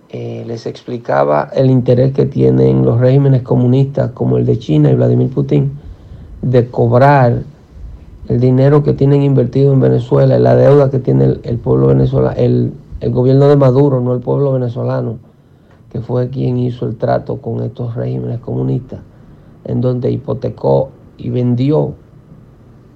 Eh, 0.10 0.44
les 0.48 0.66
explicaba 0.66 1.52
el 1.54 1.70
interés 1.70 2.12
que 2.12 2.26
tienen 2.26 2.84
los 2.84 3.00
regímenes 3.00 3.44
comunistas 3.44 4.14
como 4.14 4.40
el 4.40 4.48
de 4.48 4.58
China 4.58 4.90
y 4.90 4.96
Vladimir 4.96 5.30
Putin 5.30 5.74
de 6.42 6.72
cobrar 6.72 7.44
el 8.28 8.40
dinero 8.40 8.82
que 8.82 8.94
tienen 8.94 9.22
invertido 9.22 9.74
en 9.74 9.82
Venezuela, 9.82 10.40
la 10.40 10.56
deuda 10.56 10.90
que 10.90 10.98
tiene 10.98 11.38
el, 11.44 11.60
pueblo 11.60 11.86
venezolano, 11.86 12.36
el, 12.36 12.74
el 13.02 13.12
gobierno 13.12 13.48
de 13.48 13.58
Maduro, 13.58 14.02
no 14.02 14.12
el 14.12 14.22
pueblo 14.22 14.54
venezolano, 14.54 15.20
que 15.92 16.02
fue 16.02 16.32
quien 16.32 16.58
hizo 16.58 16.88
el 16.88 16.96
trato 16.96 17.38
con 17.44 17.62
estos 17.62 17.94
regímenes 17.94 18.40
comunistas 18.40 19.02
en 19.66 19.82
donde 19.82 20.12
hipotecó 20.12 20.90
y 21.18 21.30
vendió 21.30 21.94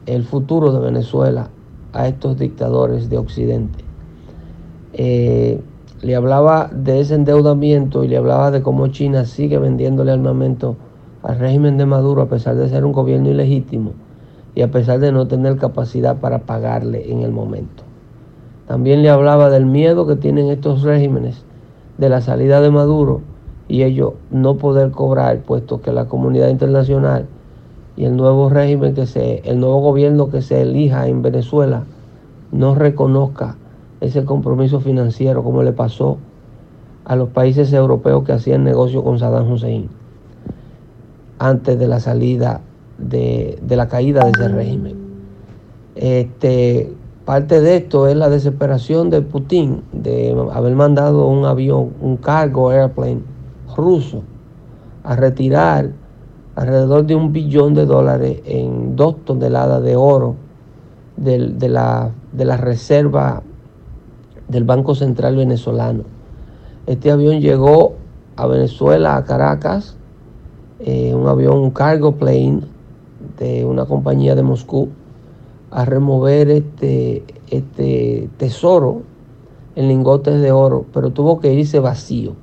el 0.06 0.24
futuro 0.24 0.72
de 0.72 0.80
Venezuela 0.80 1.50
a 1.94 2.08
estos 2.08 2.38
dictadores 2.38 3.10
de 3.10 3.18
Occidente. 3.18 3.84
Eh, 4.94 5.62
le 6.02 6.16
hablaba 6.16 6.70
de 6.74 7.00
ese 7.00 7.16
endeudamiento 7.16 8.04
y 8.04 8.08
le 8.08 8.18
hablaba 8.18 8.52
de 8.52 8.62
cómo 8.62 8.88
China 8.88 9.26
sigue 9.26 9.58
vendiéndole 9.58 10.12
armamento 10.12 10.78
al 11.24 11.38
régimen 11.38 11.78
de 11.78 11.86
Maduro 11.86 12.22
a 12.22 12.30
pesar 12.30 12.56
de 12.56 12.70
ser 12.70 12.86
un 12.86 12.94
gobierno 12.94 13.30
ilegítimo 13.30 13.92
y 14.56 14.62
a 14.62 14.72
pesar 14.72 15.00
de 15.00 15.12
no 15.12 15.28
tener 15.28 15.58
capacidad 15.58 16.18
para 16.18 16.40
pagarle 16.40 17.12
en 17.12 17.22
el 17.22 17.32
momento. 17.32 17.84
También 18.68 19.02
le 19.02 19.10
hablaba 19.10 19.50
del 19.50 19.66
miedo 19.66 20.08
que 20.08 20.16
tienen 20.16 20.48
estos 20.50 20.84
regímenes 20.84 21.44
de 21.98 22.10
la 22.10 22.22
salida 22.22 22.62
de 22.62 22.72
Maduro 22.72 23.22
y 23.70 23.84
ellos 23.84 24.14
no 24.32 24.58
poder 24.58 24.92
cobrar, 24.92 25.40
puesto 25.42 25.80
que 25.82 25.94
la 25.94 26.06
comunidad 26.06 26.50
internacional 26.50 27.28
y 27.96 28.06
el 28.06 28.18
nuevo 28.18 28.50
régimen 28.50 28.96
que 28.96 29.06
se, 29.06 29.42
el 29.46 29.60
nuevo 29.60 29.80
gobierno 29.80 30.30
que 30.30 30.42
se 30.42 30.64
elija 30.64 31.08
en 31.08 31.22
Venezuela 31.22 31.84
no 32.52 32.74
reconozca 32.74 33.56
ese 34.02 34.26
compromiso 34.26 34.80
financiero 34.80 35.44
como 35.44 35.62
le 35.62 35.72
pasó 35.72 36.18
a 37.06 37.16
los 37.16 37.30
países 37.30 37.72
europeos 37.72 38.24
que 38.24 38.32
hacían 38.34 38.64
negocio 38.64 39.04
con 39.04 39.20
Saddam 39.20 39.52
Hussein 39.52 39.90
antes 41.38 41.78
de 41.78 41.88
la 41.88 42.00
salida 42.00 42.62
de, 42.98 43.60
de 43.62 43.76
la 43.76 43.88
caída 43.88 44.24
de 44.26 44.32
ese 44.32 44.48
régimen. 44.48 44.98
Este, 45.96 46.92
parte 47.24 47.62
de 47.62 47.78
esto 47.78 48.08
es 48.08 48.16
la 48.16 48.30
desesperación 48.30 49.10
de 49.10 49.22
Putin 49.22 49.84
de 49.92 50.36
haber 50.54 50.76
mandado 50.76 51.28
un 51.28 51.46
avión, 51.46 51.92
un 52.02 52.18
cargo 52.18 52.72
airplane 52.72 53.29
ruso 53.80 54.24
a 55.04 55.16
retirar 55.16 55.92
alrededor 56.56 57.06
de 57.06 57.16
un 57.16 57.32
billón 57.32 57.74
de 57.74 57.86
dólares 57.86 58.42
en 58.46 58.96
dos 58.96 59.24
toneladas 59.24 59.82
de 59.82 59.96
oro 59.96 60.36
de, 61.16 61.70
la, 61.70 62.12
de 62.34 62.46
la 62.46 62.58
reserva 62.58 63.44
del 64.48 64.64
Banco 64.64 64.96
Central 64.96 65.36
venezolano. 65.36 66.04
Este 66.86 67.12
avión 67.12 67.40
llegó 67.40 67.94
a 68.36 68.48
Venezuela, 68.48 69.16
a 69.16 69.24
Caracas, 69.24 69.96
eh, 70.80 71.14
un 71.14 71.28
avión, 71.28 71.58
un 71.58 71.72
cargo 71.72 72.14
plane 72.16 72.62
de 73.38 73.66
una 73.66 73.86
compañía 73.86 74.36
de 74.36 74.44
Moscú, 74.44 74.90
a 75.72 75.86
remover 75.86 76.50
este, 76.50 77.24
este 77.50 78.30
tesoro 78.38 79.04
en 79.76 79.88
lingotes 79.88 80.42
de 80.42 80.52
oro, 80.52 80.86
pero 80.94 81.12
tuvo 81.12 81.40
que 81.40 81.54
irse 81.54 81.80
vacío 81.80 82.34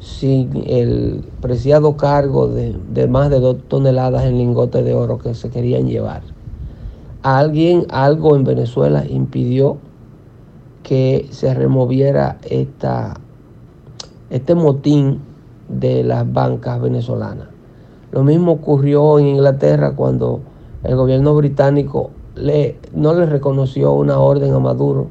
sin 0.00 0.64
el 0.66 1.24
preciado 1.40 1.96
cargo 1.96 2.48
de, 2.48 3.08
más 3.08 3.30
de 3.30 3.40
dos 3.40 3.56
toneladas 3.68 4.24
en 4.24 4.38
lingotes 4.38 4.84
de 4.84 4.94
oro 4.94 5.18
que 5.18 5.34
se 5.34 5.50
querían 5.50 5.88
llevar. 5.88 6.22
Alguien, 7.22 7.86
algo 7.90 8.36
en 8.36 8.44
Venezuela 8.44 9.04
impidió 9.08 9.78
que 10.82 11.26
se 11.30 11.52
removiera 11.52 12.38
esta, 12.48 13.14
este 14.30 14.54
motín 14.54 15.20
de 15.68 16.04
las 16.04 16.32
bancas 16.32 16.80
venezolanas. 16.80 17.48
Lo 18.12 18.22
mismo 18.22 18.52
ocurrió 18.52 19.18
en 19.18 19.26
Inglaterra 19.26 19.94
cuando 19.94 20.40
el 20.84 20.96
gobierno 20.96 21.34
británico 21.34 22.10
le, 22.36 22.78
no 22.94 23.14
le 23.14 23.26
reconoció 23.26 23.92
una 23.92 24.18
orden 24.18 24.54
a 24.54 24.58
Maduro 24.60 25.08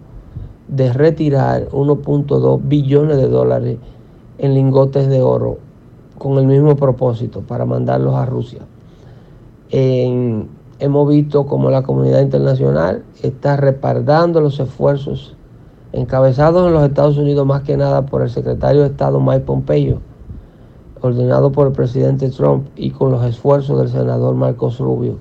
de 0.67 0.91
retirar 0.91 1.69
1.2 1.69 2.59
billones 2.63 3.17
de 3.17 3.27
dólares 3.27 3.77
en 4.37 4.53
lingotes 4.53 5.07
de 5.07 5.21
oro 5.21 5.57
con 6.17 6.37
el 6.37 6.47
mismo 6.47 6.75
propósito, 6.75 7.41
para 7.41 7.65
mandarlos 7.65 8.15
a 8.15 8.25
Rusia. 8.25 8.61
hemos 9.69 11.09
visto 11.09 11.45
como 11.45 11.69
la 11.69 11.83
comunidad 11.83 12.21
internacional 12.21 13.03
está 13.21 13.57
respaldando 13.57 14.41
los 14.41 14.59
esfuerzos 14.59 15.35
encabezados 15.91 16.67
en 16.67 16.73
los 16.73 16.83
Estados 16.83 17.17
Unidos 17.17 17.45
más 17.45 17.63
que 17.63 17.77
nada 17.77 18.05
por 18.05 18.21
el 18.21 18.29
secretario 18.29 18.81
de 18.81 18.87
Estado 18.87 19.19
Mike 19.19 19.41
Pompeo, 19.41 19.99
ordenado 21.01 21.51
por 21.51 21.67
el 21.67 21.73
presidente 21.73 22.29
Trump 22.29 22.67
y 22.75 22.91
con 22.91 23.11
los 23.11 23.23
esfuerzos 23.25 23.79
del 23.79 23.89
senador 23.89 24.35
Marcos 24.35 24.79
Rubio 24.79 25.17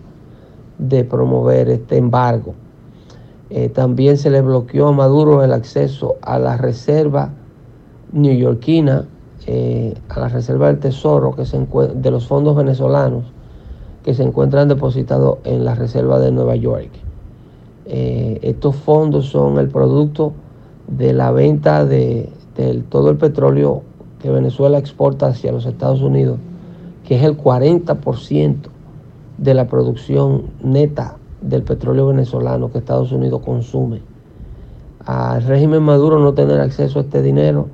de 0.79 1.05
promover 1.05 1.69
este 1.69 1.97
embargo. 1.97 2.55
Eh, 3.49 3.69
también 3.69 4.19
se 4.19 4.31
le 4.31 4.41
bloqueó 4.43 4.89
a 4.89 4.93
Maduro 4.93 5.45
el 5.45 5.53
acceso 5.53 6.17
a 6.21 6.39
la 6.39 6.57
reserva 6.57 7.31
neoyorquina 8.13 9.05
eh, 9.47 9.95
a 10.09 10.21
la 10.21 10.29
Reserva 10.29 10.69
del 10.69 10.79
Tesoro 10.79 11.35
que 11.35 11.45
se 11.45 11.59
de 11.59 12.11
los 12.11 12.27
fondos 12.27 12.57
venezolanos 12.57 13.25
que 14.05 14.15
se 14.15 14.23
encuentran 14.23 14.69
depositados 14.69 15.39
en 15.45 15.65
la 15.65 15.75
Reserva 15.75 16.21
de 16.21 16.31
Nueva 16.31 16.55
York. 16.57 16.91
Eh, 17.87 18.39
estos 18.43 18.77
fondos 18.77 19.27
son 19.27 19.59
el 19.59 19.69
producto 19.69 20.33
de 20.89 21.13
la 21.13 21.31
venta 21.33 21.85
de, 21.85 22.31
todo 22.89 23.11
el 23.11 23.17
petróleo 23.17 23.83
que 24.21 24.31
Venezuela 24.31 24.79
exporta 24.79 25.27
hacia 25.27 25.53
los 25.53 25.67
Estados 25.67 26.01
Unidos, 26.01 26.39
que 27.05 27.17
es 27.17 27.23
el 27.23 27.37
40% 27.37 28.57
de 29.39 29.55
la 29.55 29.67
producción 29.67 30.45
neta 30.63 31.17
del 31.41 31.63
petróleo 31.63 32.07
venezolano 32.07 32.73
que 32.73 32.79
Estados 32.79 33.13
Unidos 33.13 33.43
consume. 33.45 34.01
Al 35.05 35.43
régimen 35.43 35.83
Maduro 35.83 36.19
no 36.19 36.35
tener 36.35 36.61
acceso 36.61 36.99
a 36.99 37.03
este 37.03 37.23
dinero 37.23 37.69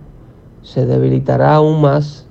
se 0.62 0.86
debilitará 0.86 1.56
aún 1.56 1.80
más 1.80 2.26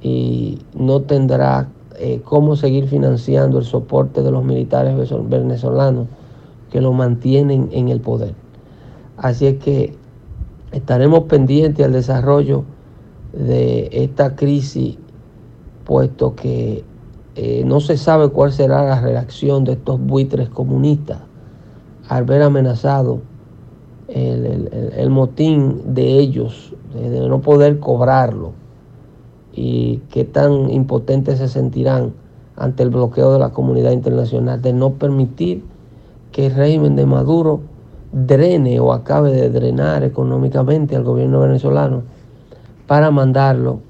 y 0.00 0.58
no 0.74 1.00
tendrá 1.02 1.68
eh, 1.96 2.20
cómo 2.24 2.56
seguir 2.56 2.86
financiando 2.86 3.58
el 3.58 3.64
soporte 3.64 4.22
de 4.22 4.30
los 4.30 4.44
militares 4.44 4.96
venezolanos 5.28 6.06
que 6.70 6.80
lo 6.80 6.92
mantienen 6.92 7.68
en 7.72 7.88
el 7.88 8.00
poder. 8.00 8.34
Así 9.16 9.46
es 9.46 9.58
que 9.58 9.96
estaremos 10.70 11.24
pendientes 11.24 11.84
al 11.84 11.92
desarrollo 11.92 12.64
de 13.32 13.88
esta 13.92 14.36
crisis, 14.36 14.96
puesto 15.84 16.34
que 16.36 16.84
eh, 17.34 17.62
no 17.64 17.80
se 17.80 17.96
sabe 17.96 18.28
cuál 18.28 18.52
será 18.52 18.84
la 18.84 19.00
reacción 19.00 19.64
de 19.64 19.72
estos 19.72 20.00
buitres 20.00 20.48
comunistas 20.48 21.18
al 22.08 22.24
ver 22.24 22.42
amenazado 22.42 23.20
el 24.08 25.10
motín 25.10 25.94
de 25.94 26.18
ellos 26.18 26.74
de 26.94 27.28
no 27.28 27.40
poder 27.40 27.78
cobrarlo 27.78 28.52
y 29.52 30.00
qué 30.10 30.24
tan 30.24 30.70
impotentes 30.70 31.38
se 31.38 31.48
sentirán 31.48 32.12
ante 32.56 32.82
el 32.82 32.90
bloqueo 32.90 33.32
de 33.32 33.38
la 33.38 33.50
comunidad 33.50 33.92
internacional, 33.92 34.60
de 34.60 34.72
no 34.72 34.94
permitir 34.94 35.62
que 36.32 36.46
el 36.46 36.54
régimen 36.54 36.96
de 36.96 37.06
Maduro 37.06 37.60
drene 38.12 38.80
o 38.80 38.92
acabe 38.92 39.32
de 39.32 39.50
drenar 39.50 40.02
económicamente 40.02 40.96
al 40.96 41.04
gobierno 41.04 41.40
venezolano 41.40 42.02
para 42.86 43.10
mandarlo 43.10 43.80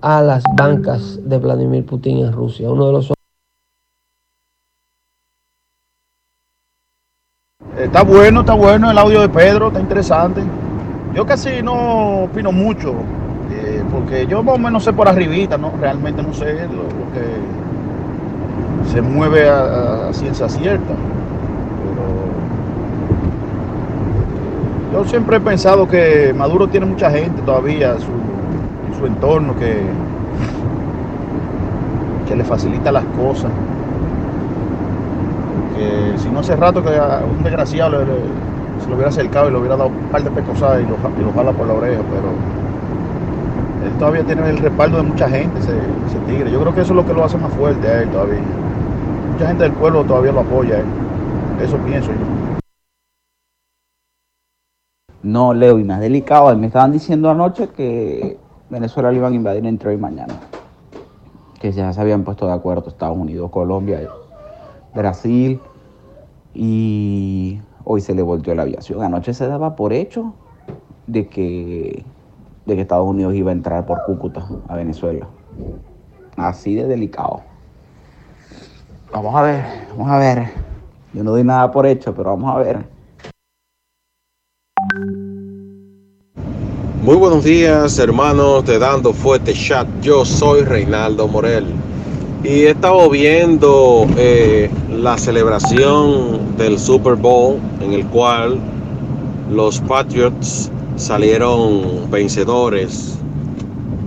a 0.00 0.20
las 0.22 0.42
bancas 0.56 1.20
de 1.24 1.38
Vladimir 1.38 1.86
Putin 1.86 2.18
en 2.18 2.32
Rusia. 2.32 2.70
Uno 2.70 2.86
de 2.86 2.92
los 2.92 3.15
Está 7.96 8.06
bueno, 8.06 8.40
está 8.40 8.52
bueno 8.52 8.90
el 8.90 8.98
audio 8.98 9.22
de 9.22 9.28
Pedro, 9.30 9.68
está 9.68 9.80
interesante. 9.80 10.42
Yo 11.14 11.24
casi 11.24 11.62
no 11.62 12.24
opino 12.24 12.52
mucho, 12.52 12.92
eh, 13.50 13.82
porque 13.90 14.26
yo 14.26 14.42
más 14.42 14.56
o 14.56 14.58
menos 14.58 14.84
sé 14.84 14.92
por 14.92 15.08
arribita, 15.08 15.56
¿no? 15.56 15.72
Realmente 15.80 16.22
no 16.22 16.34
sé 16.34 16.68
lo, 16.68 16.82
que 17.14 17.24
se 18.92 19.00
mueve 19.00 19.48
a, 19.48 20.08
a, 20.10 20.12
ciencia 20.12 20.46
cierta. 20.46 20.92
Pero 24.92 25.02
yo 25.02 25.08
siempre 25.08 25.38
he 25.38 25.40
pensado 25.40 25.88
que 25.88 26.34
Maduro 26.36 26.68
tiene 26.68 26.84
mucha 26.84 27.10
gente 27.10 27.40
todavía 27.46 27.92
en 27.92 28.00
su, 28.00 28.12
su 28.98 29.06
entorno 29.06 29.56
que, 29.56 29.80
que 32.28 32.36
le 32.36 32.44
facilita 32.44 32.92
las 32.92 33.04
cosas 33.18 33.50
si 36.16 36.28
no 36.28 36.40
hace 36.40 36.56
rato 36.56 36.82
que 36.82 36.90
un 36.90 37.42
desgraciado 37.42 38.00
se 38.80 38.88
lo 38.88 38.94
hubiera 38.94 39.08
acercado 39.08 39.48
y 39.48 39.52
le 39.52 39.58
hubiera 39.58 39.76
dado 39.76 39.90
un 39.90 40.08
par 40.10 40.22
de 40.22 40.30
pecosadas 40.30 40.82
y 40.82 40.84
lo, 40.84 40.96
y 41.20 41.24
lo 41.24 41.32
jala 41.32 41.52
por 41.52 41.66
la 41.66 41.74
oreja, 41.74 42.02
pero 42.10 42.30
él 43.86 43.98
todavía 43.98 44.24
tiene 44.24 44.48
el 44.50 44.58
respaldo 44.58 44.98
de 44.98 45.02
mucha 45.04 45.28
gente, 45.28 45.58
ese, 45.60 45.72
tigre. 46.26 46.50
Yo 46.50 46.60
creo 46.60 46.74
que 46.74 46.80
eso 46.80 46.92
es 46.92 46.96
lo 46.96 47.06
que 47.06 47.12
lo 47.12 47.24
hace 47.24 47.38
más 47.38 47.52
fuerte 47.52 47.86
a 47.86 48.02
él 48.02 48.10
todavía. 48.10 48.40
Mucha 49.32 49.46
gente 49.46 49.62
del 49.62 49.72
pueblo 49.72 50.04
todavía 50.04 50.32
lo 50.32 50.40
apoya 50.40 50.78
él. 50.78 50.86
Eso 51.62 51.76
pienso 51.78 52.10
yo. 52.10 52.58
No, 55.22 55.54
Leo, 55.54 55.78
y 55.78 55.84
más 55.84 56.00
delicado. 56.00 56.56
Me 56.56 56.66
estaban 56.66 56.92
diciendo 56.92 57.30
anoche 57.30 57.68
que 57.68 58.38
Venezuela 58.70 59.10
lo 59.10 59.16
iban 59.16 59.32
a 59.32 59.36
invadir 59.36 59.64
entre 59.66 59.90
hoy 59.90 59.94
y 59.94 59.98
mañana. 59.98 60.34
Que 61.60 61.70
ya 61.70 61.92
se 61.92 62.00
habían 62.00 62.24
puesto 62.24 62.46
de 62.46 62.52
acuerdo 62.52 62.88
Estados 62.88 63.16
Unidos, 63.16 63.50
Colombia. 63.50 64.00
Brasil 64.96 65.60
y 66.54 67.60
hoy 67.84 68.00
se 68.00 68.14
le 68.14 68.22
volteó 68.22 68.54
la 68.54 68.62
aviación. 68.62 69.02
Anoche 69.02 69.34
se 69.34 69.46
daba 69.46 69.76
por 69.76 69.92
hecho 69.92 70.34
de 71.06 71.28
que, 71.28 72.04
de 72.64 72.74
que 72.74 72.80
Estados 72.80 73.06
Unidos 73.06 73.34
iba 73.34 73.50
a 73.50 73.54
entrar 73.54 73.86
por 73.86 74.02
Cúcuta 74.04 74.44
a 74.68 74.76
Venezuela. 74.76 75.28
Así 76.36 76.74
de 76.74 76.86
delicado. 76.86 77.42
Vamos 79.12 79.34
a 79.34 79.42
ver, 79.42 79.64
vamos 79.90 80.10
a 80.10 80.18
ver. 80.18 80.50
Yo 81.12 81.22
no 81.22 81.30
doy 81.30 81.44
nada 81.44 81.70
por 81.70 81.86
hecho, 81.86 82.14
pero 82.14 82.30
vamos 82.30 82.54
a 82.54 82.58
ver. 82.58 82.96
Muy 87.02 87.14
buenos 87.14 87.44
días, 87.44 87.98
hermanos 87.98 88.64
de 88.66 88.78
Dando 88.78 89.12
Fuerte 89.12 89.52
Chat. 89.52 89.86
Yo 90.00 90.24
soy 90.24 90.62
Reinaldo 90.62 91.28
Morel. 91.28 91.85
Y 92.46 92.60
he 92.60 92.70
estado 92.70 93.10
viendo 93.10 94.06
eh, 94.16 94.70
la 94.88 95.18
celebración 95.18 96.56
del 96.56 96.78
Super 96.78 97.16
Bowl 97.16 97.58
en 97.80 97.92
el 97.92 98.06
cual 98.06 98.60
los 99.50 99.80
Patriots 99.80 100.70
salieron 100.94 102.08
vencedores. 102.08 103.18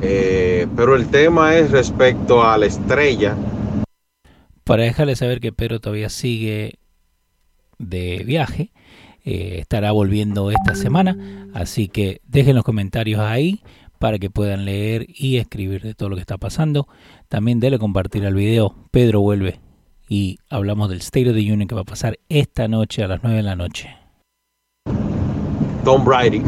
Eh, 0.02 0.68
pero 0.74 0.96
el 0.96 1.10
tema 1.10 1.58
es 1.58 1.72
respecto 1.72 2.42
a 2.42 2.58
la 2.58 2.68
estrella. 2.68 3.36
Para 4.64 4.84
dejarles 4.84 5.20
saber 5.20 5.42
que 5.42 5.52
Pedro 5.52 5.82
todavía 5.82 6.08
sigue 6.08 6.76
de 7.78 8.24
viaje, 8.26 8.72
eh, 9.26 9.58
estará 9.60 9.92
volviendo 9.92 10.50
esta 10.50 10.76
semana, 10.76 11.50
así 11.54 11.90
que 11.90 12.22
dejen 12.26 12.56
los 12.56 12.64
comentarios 12.64 13.20
ahí 13.20 13.62
para 14.00 14.18
que 14.18 14.30
puedan 14.30 14.66
leer 14.66 15.06
y 15.10 15.38
escribir 15.38 15.84
de 15.84 15.94
todo 15.94 16.10
lo 16.10 16.16
que 16.16 16.22
está 16.22 16.38
pasando. 16.38 16.88
También 17.28 17.60
dele 17.60 17.78
compartir 17.78 18.26
al 18.26 18.34
video. 18.34 18.74
Pedro 18.92 19.22
vuelve 19.22 19.60
y 20.08 20.40
hablamos 20.50 20.90
del 20.90 21.00
State 21.00 21.30
of 21.30 21.36
the 21.36 21.42
Union 21.42 21.68
que 21.68 21.76
va 21.76 21.82
a 21.82 21.86
pasar 21.86 22.18
esta 22.30 22.68
noche 22.68 23.04
a 23.04 23.08
las 23.08 23.22
9 23.22 23.38
de 23.38 23.44
la 23.44 23.56
noche. 23.56 23.90
Tom 25.84 26.04
Brady, 26.04 26.42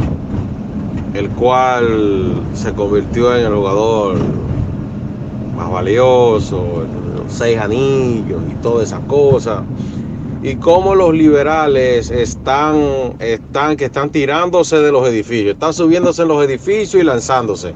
el 1.13 1.29
cual 1.31 2.41
se 2.53 2.73
convirtió 2.73 3.37
en 3.37 3.45
el 3.45 3.53
jugador 3.53 4.17
más 5.55 5.69
valioso, 5.69 6.87
los 7.15 7.31
seis 7.31 7.57
anillos 7.57 8.41
y 8.49 8.55
toda 8.55 8.83
esa 8.83 8.99
cosa 9.01 9.63
y 10.43 10.55
cómo 10.55 10.95
los 10.95 11.13
liberales 11.13 12.09
están, 12.09 13.13
están, 13.19 13.77
que 13.77 13.85
están 13.85 14.09
tirándose 14.09 14.77
de 14.77 14.91
los 14.91 15.07
edificios, 15.07 15.53
están 15.53 15.73
subiéndose 15.73 16.23
en 16.23 16.27
los 16.27 16.43
edificios 16.43 17.01
y 17.01 17.05
lanzándose. 17.05 17.73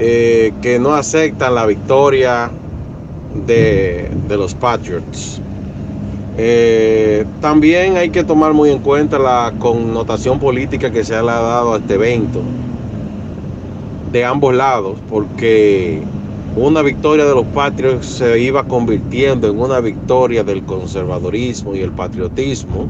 Eh, 0.00 0.52
que 0.62 0.78
no 0.78 0.94
aceptan 0.94 1.56
la 1.56 1.66
victoria 1.66 2.50
de, 3.46 4.08
de 4.28 4.36
los 4.36 4.54
Patriots. 4.54 5.40
Eh, 6.36 7.24
también 7.40 7.96
hay 7.96 8.10
que 8.10 8.22
tomar 8.22 8.52
muy 8.52 8.70
en 8.70 8.78
cuenta 8.78 9.18
la 9.18 9.52
connotación 9.58 10.38
política 10.38 10.92
que 10.92 11.02
se 11.02 11.16
ha 11.16 11.22
dado 11.22 11.74
a 11.74 11.78
este 11.78 11.94
evento 11.94 12.40
de 14.12 14.24
ambos 14.24 14.54
lados, 14.54 14.98
porque 15.10 16.00
una 16.66 16.82
victoria 16.82 17.24
de 17.24 17.34
los 17.34 17.46
patriots 17.46 18.06
se 18.06 18.40
iba 18.40 18.64
convirtiendo 18.64 19.48
en 19.48 19.60
una 19.60 19.78
victoria 19.80 20.42
del 20.42 20.64
conservadorismo 20.64 21.74
y 21.74 21.82
el 21.82 21.92
patriotismo 21.92 22.88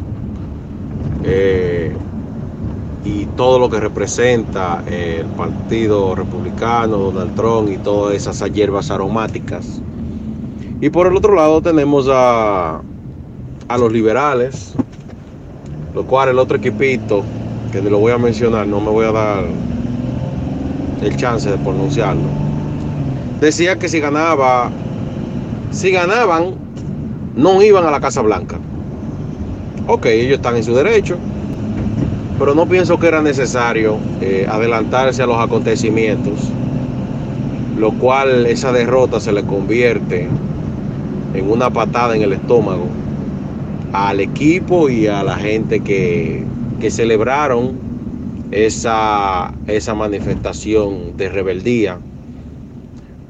eh, 1.23 1.95
y 3.05 3.27
todo 3.37 3.59
lo 3.59 3.69
que 3.69 3.79
representa 3.79 4.83
el 4.87 5.27
Partido 5.27 6.15
Republicano, 6.15 6.97
Donald 6.97 7.35
Trump 7.35 7.71
y 7.71 7.77
todas 7.79 8.15
esas 8.15 8.53
hierbas 8.53 8.91
aromáticas. 8.91 9.83
Y 10.81 10.89
por 10.89 11.07
el 11.07 11.17
otro 11.17 11.35
lado 11.35 11.61
tenemos 11.61 12.09
a, 12.11 12.81
a 13.69 13.79
los 13.79 13.93
liberales, 13.93 14.75
lo 15.95 16.05
cual 16.05 16.31
el 16.31 16.39
otro 16.39 16.57
equipito, 16.57 17.23
que 17.71 17.83
ni 17.83 17.91
lo 17.91 17.99
voy 17.99 18.13
a 18.13 18.19
mencionar, 18.19 18.67
no 18.67 18.81
me 18.81 18.91
voy 18.91 19.05
a 19.05 19.13
dar 19.13 19.45
el 21.03 21.17
chance 21.17 21.51
de 21.51 21.59
pronunciarlo 21.59 22.48
decía 23.41 23.77
que 23.77 23.89
si 23.89 24.01
ganaba, 24.01 24.71
si 25.71 25.91
ganaban, 25.91 26.55
no 27.37 27.63
iban 27.63 27.87
a 27.87 27.91
la 27.91 28.01
Casa 28.01 28.23
Blanca. 28.23 28.59
Ok, 29.87 30.07
ellos 30.07 30.37
están 30.37 30.57
en 30.57 30.65
su 30.65 30.75
derecho, 30.75 31.17
pero 32.39 32.55
no 32.55 32.67
pienso 32.67 32.99
que 32.99 33.07
era 33.07 33.23
necesario 33.23 33.97
eh, 34.21 34.47
adelantarse 34.49 35.23
a 35.23 35.27
los 35.27 35.39
acontecimientos, 35.39 36.51
lo 37.79 37.93
cual 37.93 38.47
esa 38.47 38.73
derrota 38.73 39.21
se 39.21 39.33
le 39.33 39.45
convierte 39.45 40.29
en 41.35 41.51
una 41.51 41.71
patada 41.71 42.17
en 42.17 42.23
el 42.23 42.33
estómago 42.33 42.87
al 43.93 44.21
equipo 44.21 44.91
y 44.91 45.07
a 45.07 45.23
la 45.23 45.37
gente 45.37 45.81
que, 45.81 46.45
que 46.81 46.91
celebraron 46.91 47.79
esa, 48.51 49.53
esa 49.67 49.95
manifestación 49.95 51.17
de 51.17 51.29
rebeldía 51.29 51.99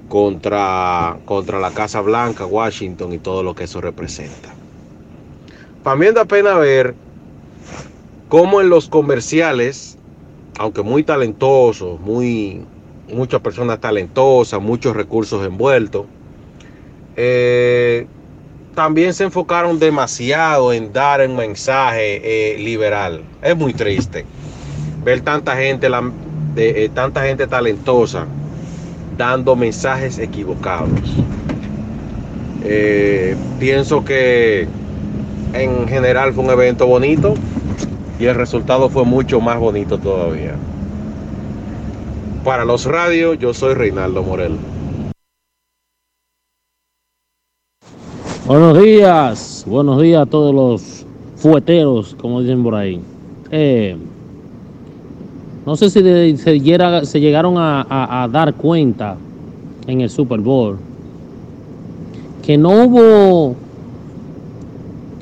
contra, 0.09 1.19
contra 1.25 1.61
la 1.61 1.71
Casa 1.71 2.01
Blanca, 2.01 2.47
Washington 2.47 3.13
y 3.13 3.19
todo 3.19 3.43
lo 3.43 3.55
que 3.55 3.65
eso 3.65 3.81
representa. 3.81 4.49
También 5.85 6.15
da 6.15 6.25
pena 6.25 6.55
ver 6.55 6.95
cómo 8.29 8.61
en 8.61 8.69
los 8.69 8.89
comerciales, 8.89 9.99
aunque 10.59 10.83
muy 10.83 11.03
talentosos, 11.03 12.01
muy, 12.01 12.65
muchas 13.13 13.41
personas 13.41 13.81
talentosas, 13.81 14.61
muchos 14.61 14.97
recursos 14.97 15.47
envueltos, 15.47 16.07
eh, 17.17 18.07
también 18.75 19.13
se 19.13 19.25
enfocaron 19.25 19.79
demasiado 19.79 20.73
en 20.73 20.93
dar 20.93 21.27
un 21.29 21.37
mensaje 21.37 22.55
eh, 22.55 22.59
liberal. 22.59 23.23
Es 23.43 23.57
muy 23.57 23.75
triste 23.75 24.25
ver 25.05 25.21
tanta 25.21 25.57
gente, 25.57 25.89
eh, 26.57 26.91
tanta 26.95 27.25
gente 27.25 27.47
talentosa 27.47 28.27
dando 29.19 29.57
mensajes 29.57 30.19
equivocados. 30.19 30.91
Eh, 32.65 33.37
pienso 33.59 34.05
que 34.05 34.69
en 35.53 35.89
general 35.89 36.33
fue 36.33 36.45
un 36.45 36.51
evento 36.51 36.87
bonito 36.87 37.35
y 38.19 38.27
el 38.27 38.37
resultado 38.37 38.89
fue 38.89 39.05
mucho 39.05 39.41
más 39.41 39.59
bonito 39.59 39.99
todavía. 39.99 40.55
Para 42.45 42.65
los 42.65 42.87
radios, 42.87 43.39
yo 43.39 43.53
soy 43.53 43.75
Reinaldo 43.75 44.23
Morel. 44.23 44.57
Buenos 48.47 48.81
días, 48.81 49.65
buenos 49.67 50.01
días 50.01 50.23
a 50.23 50.27
todos 50.27 50.55
los 50.55 51.05
fueteros, 51.37 52.15
como 52.19 52.41
dicen 52.41 52.63
por 52.63 52.77
ahí. 52.77 53.01
Eh, 53.51 53.97
no 55.69 55.77
sé 55.77 55.91
si 55.91 56.01
se, 56.39 56.61
llega, 56.61 57.05
se, 57.05 57.21
llegaron 57.21 57.57
a, 57.59 58.27
dar 58.33 58.55
cuenta 58.55 59.19
en 59.87 60.01
el 60.01 60.09
Super 60.09 60.41
Bowl 60.41 60.79
que 62.43 62.57
no 62.57 62.71
hubo 62.71 63.55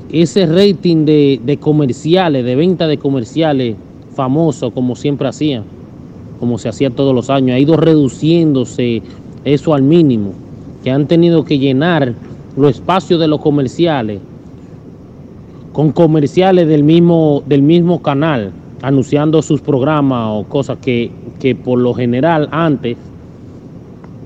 ese 0.08 0.46
rating 0.46 1.04
de, 1.04 1.58
comerciales, 1.60 2.44
de 2.44 2.54
venta 2.54 2.86
de 2.86 2.96
comerciales 2.96 3.74
famoso 4.14 4.70
como 4.70 4.94
siempre 4.94 5.26
hacían, 5.26 5.64
como 6.38 6.58
se 6.58 6.68
hacía 6.68 6.90
todos 6.90 7.12
los 7.12 7.28
años. 7.28 7.56
Ha 7.56 7.58
ido 7.58 7.76
reduciéndose 7.76 9.02
eso 9.44 9.74
al 9.74 9.82
mínimo, 9.82 10.32
que 10.84 10.92
han 10.92 11.08
tenido 11.08 11.44
que 11.44 11.58
llenar 11.58 12.14
los 12.56 12.76
espacios 12.76 13.18
de 13.18 13.26
los 13.26 13.40
comerciales 13.40 14.20
con 15.72 15.90
comerciales 15.90 16.68
del 16.68 16.84
mismo 16.84 18.00
canal, 18.00 18.52
anunciando 18.82 19.42
sus 19.42 19.60
programas 19.60 20.28
o 20.32 20.44
cosas 20.44 20.78
que, 20.78 21.10
que 21.40 21.54
por 21.54 21.78
lo 21.78 21.94
general 21.94 22.48
antes 22.52 22.96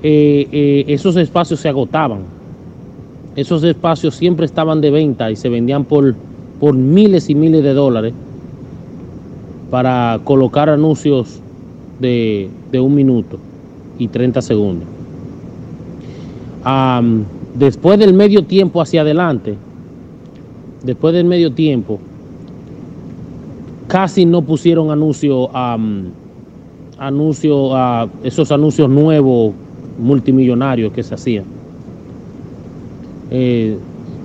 eh, 0.03 0.47
eh, 0.51 0.85
esos 0.87 1.15
espacios 1.15 1.59
se 1.59 1.69
agotaban. 1.69 2.21
Esos 3.35 3.63
espacios 3.63 4.15
siempre 4.15 4.45
estaban 4.45 4.81
de 4.81 4.91
venta 4.91 5.31
y 5.31 5.35
se 5.35 5.47
vendían 5.47 5.85
por, 5.85 6.15
por 6.59 6.73
miles 6.73 7.29
y 7.29 7.35
miles 7.35 7.63
de 7.63 7.73
dólares 7.73 8.13
para 9.69 10.19
colocar 10.23 10.69
anuncios 10.69 11.39
de, 11.99 12.49
de 12.71 12.79
un 12.79 12.93
minuto 12.93 13.39
y 13.97 14.07
30 14.07 14.41
segundos. 14.41 14.87
Después 17.55 17.99
del 17.99 18.13
medio 18.13 18.43
tiempo 18.43 18.81
hacia 18.81 19.01
adelante, 19.01 19.55
después 20.83 21.13
del 21.13 21.25
medio 21.25 21.51
tiempo, 21.51 21.99
casi 23.91 24.25
no 24.25 24.41
pusieron 24.41 24.89
anuncios, 24.89 25.49
anuncios, 26.97 27.71
a 27.73 28.07
esos 28.23 28.49
anuncios 28.49 28.89
nuevos 28.89 29.53
multimillonarios 29.99 30.93
que 30.93 31.03
se 31.03 31.13
hacían. 31.13 31.43
Eh, 33.31 33.77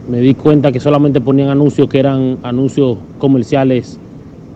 me 0.08 0.20
di 0.20 0.34
cuenta 0.34 0.70
que 0.70 0.78
solamente 0.78 1.20
ponían 1.20 1.48
anuncios 1.48 1.88
que 1.88 1.98
eran 1.98 2.38
anuncios 2.44 2.96
comerciales 3.18 3.98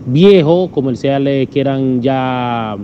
viejos, 0.05 0.69
comerciales 0.69 1.49
que 1.49 1.59
eran 1.59 2.01
ya, 2.01 2.77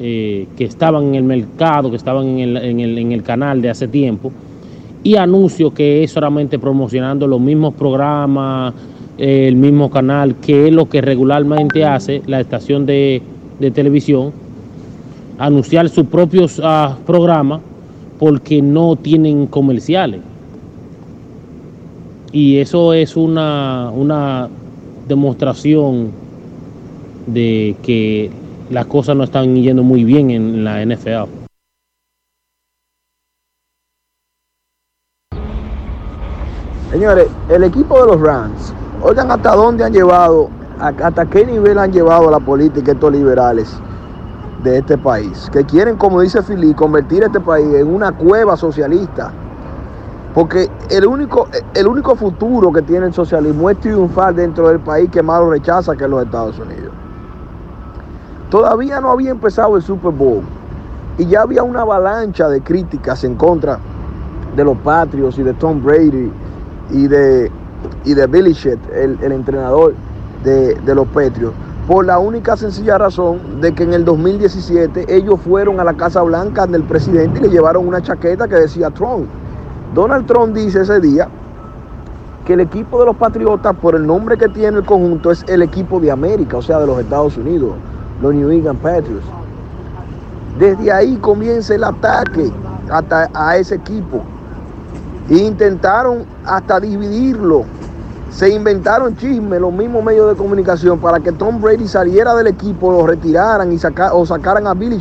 eh, 0.00 0.46
que 0.56 0.64
estaban 0.64 1.08
en 1.08 1.14
el 1.16 1.24
mercado, 1.24 1.90
que 1.90 1.96
estaban 1.98 2.38
en 2.38 2.56
el, 2.56 2.98
en, 2.98 3.12
el, 3.12 3.22
canal 3.22 3.60
de 3.60 3.68
hace 3.68 3.86
tiempo, 3.86 4.32
y 5.02 5.16
anuncios 5.16 5.74
que 5.74 6.04
es 6.04 6.10
solamente 6.10 6.58
promocionando 6.58 7.26
los 7.26 7.38
mismos 7.38 7.74
programas, 7.74 8.72
el 9.18 9.56
mismo 9.56 9.90
canal, 9.90 10.36
que 10.36 10.68
es 10.68 10.72
lo 10.72 10.88
que 10.88 11.00
regularmente 11.00 11.84
hace 11.84 12.22
la 12.26 12.40
estación 12.40 12.86
de, 12.86 13.22
de 13.58 13.70
televisión, 13.70 14.32
anunciar 15.38 15.88
sus 15.88 16.06
propios 16.06 16.58
uh, 16.58 16.96
programas 17.04 17.60
porque 18.18 18.62
no 18.62 18.96
tienen 18.96 19.46
comerciales. 19.46 20.20
Y 22.32 22.58
eso 22.58 22.92
es 22.92 23.16
una, 23.16 23.90
una 23.94 24.48
demostración 25.08 26.10
de 27.26 27.76
que 27.82 28.30
las 28.70 28.86
cosas 28.86 29.16
no 29.16 29.24
están 29.24 29.54
yendo 29.54 29.82
muy 29.82 30.04
bien 30.04 30.30
en 30.30 30.64
la 30.64 30.84
NFL. 30.84 31.46
Señores, 36.90 37.28
el 37.50 37.64
equipo 37.64 38.00
de 38.00 38.06
los 38.06 38.20
Rams, 38.20 38.72
oigan 39.02 39.30
hasta 39.30 39.54
dónde 39.54 39.84
han 39.84 39.92
llevado, 39.92 40.48
hasta 40.78 41.26
qué 41.26 41.46
nivel 41.46 41.78
han 41.78 41.92
llevado 41.92 42.30
la 42.30 42.40
política 42.40 42.92
estos 42.92 43.12
liberales 43.12 43.76
de 44.62 44.78
este 44.78 44.98
país, 44.98 45.48
que 45.52 45.64
quieren, 45.64 45.96
como 45.96 46.20
dice 46.20 46.42
Fili, 46.42 46.74
convertir 46.74 47.22
este 47.22 47.40
país 47.40 47.66
en 47.74 47.94
una 47.94 48.12
cueva 48.12 48.56
socialista. 48.56 49.32
Porque 50.34 50.68
el 50.90 51.06
único, 51.06 51.48
el 51.74 51.86
único 51.86 52.14
futuro 52.14 52.70
que 52.70 52.82
tiene 52.82 53.06
el 53.06 53.14
socialismo 53.14 53.70
es 53.70 53.80
triunfar 53.80 54.34
dentro 54.34 54.68
del 54.68 54.80
país 54.80 55.08
que 55.10 55.22
más 55.22 55.40
lo 55.40 55.50
rechaza, 55.50 55.96
que 55.96 56.04
es 56.04 56.10
los 56.10 56.24
Estados 56.24 56.58
Unidos. 56.58 56.92
Todavía 58.50 59.00
no 59.00 59.10
había 59.10 59.30
empezado 59.30 59.76
el 59.76 59.82
Super 59.82 60.12
Bowl 60.12 60.42
y 61.18 61.26
ya 61.26 61.42
había 61.42 61.62
una 61.62 61.80
avalancha 61.80 62.48
de 62.48 62.60
críticas 62.60 63.24
en 63.24 63.34
contra 63.34 63.78
de 64.54 64.64
los 64.64 64.76
Patriots 64.78 65.38
y 65.38 65.42
de 65.42 65.54
Tom 65.54 65.82
Brady 65.82 66.30
y 66.90 67.08
de, 67.08 67.50
y 68.04 68.14
de 68.14 68.26
Billy 68.26 68.52
Shett, 68.52 68.78
el, 68.94 69.18
el 69.22 69.32
entrenador 69.32 69.94
de, 70.44 70.74
de 70.74 70.94
los 70.94 71.06
Patriots 71.08 71.54
por 71.86 72.04
la 72.04 72.18
única 72.18 72.56
sencilla 72.56 72.98
razón 72.98 73.60
de 73.60 73.72
que 73.72 73.84
en 73.84 73.92
el 73.92 74.04
2017 74.04 75.06
ellos 75.08 75.40
fueron 75.40 75.78
a 75.78 75.84
la 75.84 75.94
Casa 75.94 76.20
Blanca 76.22 76.66
del 76.66 76.82
presidente 76.82 77.38
y 77.38 77.42
le 77.44 77.48
llevaron 77.48 77.86
una 77.86 78.02
chaqueta 78.02 78.48
que 78.48 78.56
decía 78.56 78.90
Trump. 78.90 79.26
Donald 79.94 80.26
Trump 80.26 80.52
dice 80.52 80.80
ese 80.80 80.98
día 81.00 81.28
que 82.44 82.54
el 82.54 82.60
equipo 82.60 82.98
de 82.98 83.06
los 83.06 83.16
Patriotas, 83.16 83.74
por 83.76 83.94
el 83.94 84.04
nombre 84.04 84.36
que 84.36 84.48
tiene 84.48 84.78
el 84.78 84.84
conjunto, 84.84 85.30
es 85.30 85.44
el 85.46 85.62
equipo 85.62 86.00
de 86.00 86.10
América, 86.10 86.56
o 86.56 86.62
sea, 86.62 86.80
de 86.80 86.86
los 86.86 86.98
Estados 86.98 87.36
Unidos, 87.36 87.74
los 88.20 88.34
New 88.34 88.50
England 88.50 88.80
Patriots. 88.80 89.24
Desde 90.58 90.90
ahí 90.90 91.16
comienza 91.18 91.74
el 91.74 91.84
ataque 91.84 92.50
a 93.32 93.56
ese 93.56 93.76
equipo. 93.76 94.22
Intentaron 95.28 96.24
hasta 96.44 96.78
dividirlo 96.80 97.64
se 98.36 98.50
inventaron 98.50 99.16
chismes 99.16 99.58
los 99.58 99.72
mismos 99.72 100.04
medios 100.04 100.28
de 100.28 100.36
comunicación 100.36 100.98
para 100.98 101.20
que 101.20 101.32
Tom 101.32 101.58
Brady 101.58 101.88
saliera 101.88 102.34
del 102.34 102.48
equipo, 102.48 102.92
lo 102.92 103.06
retiraran 103.06 103.72
y 103.72 103.78
o 104.12 104.26
sacaran 104.26 104.66
a 104.66 104.74
Billy. 104.74 105.00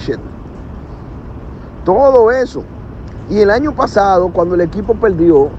Todo 1.84 2.32
eso. 2.32 2.64
Y 3.30 3.40
el 3.40 3.50
año 3.50 3.74
pasado, 3.76 4.30
cuando 4.30 4.56
el 4.56 4.62
equipo 4.62 4.96
perdió 4.96 5.50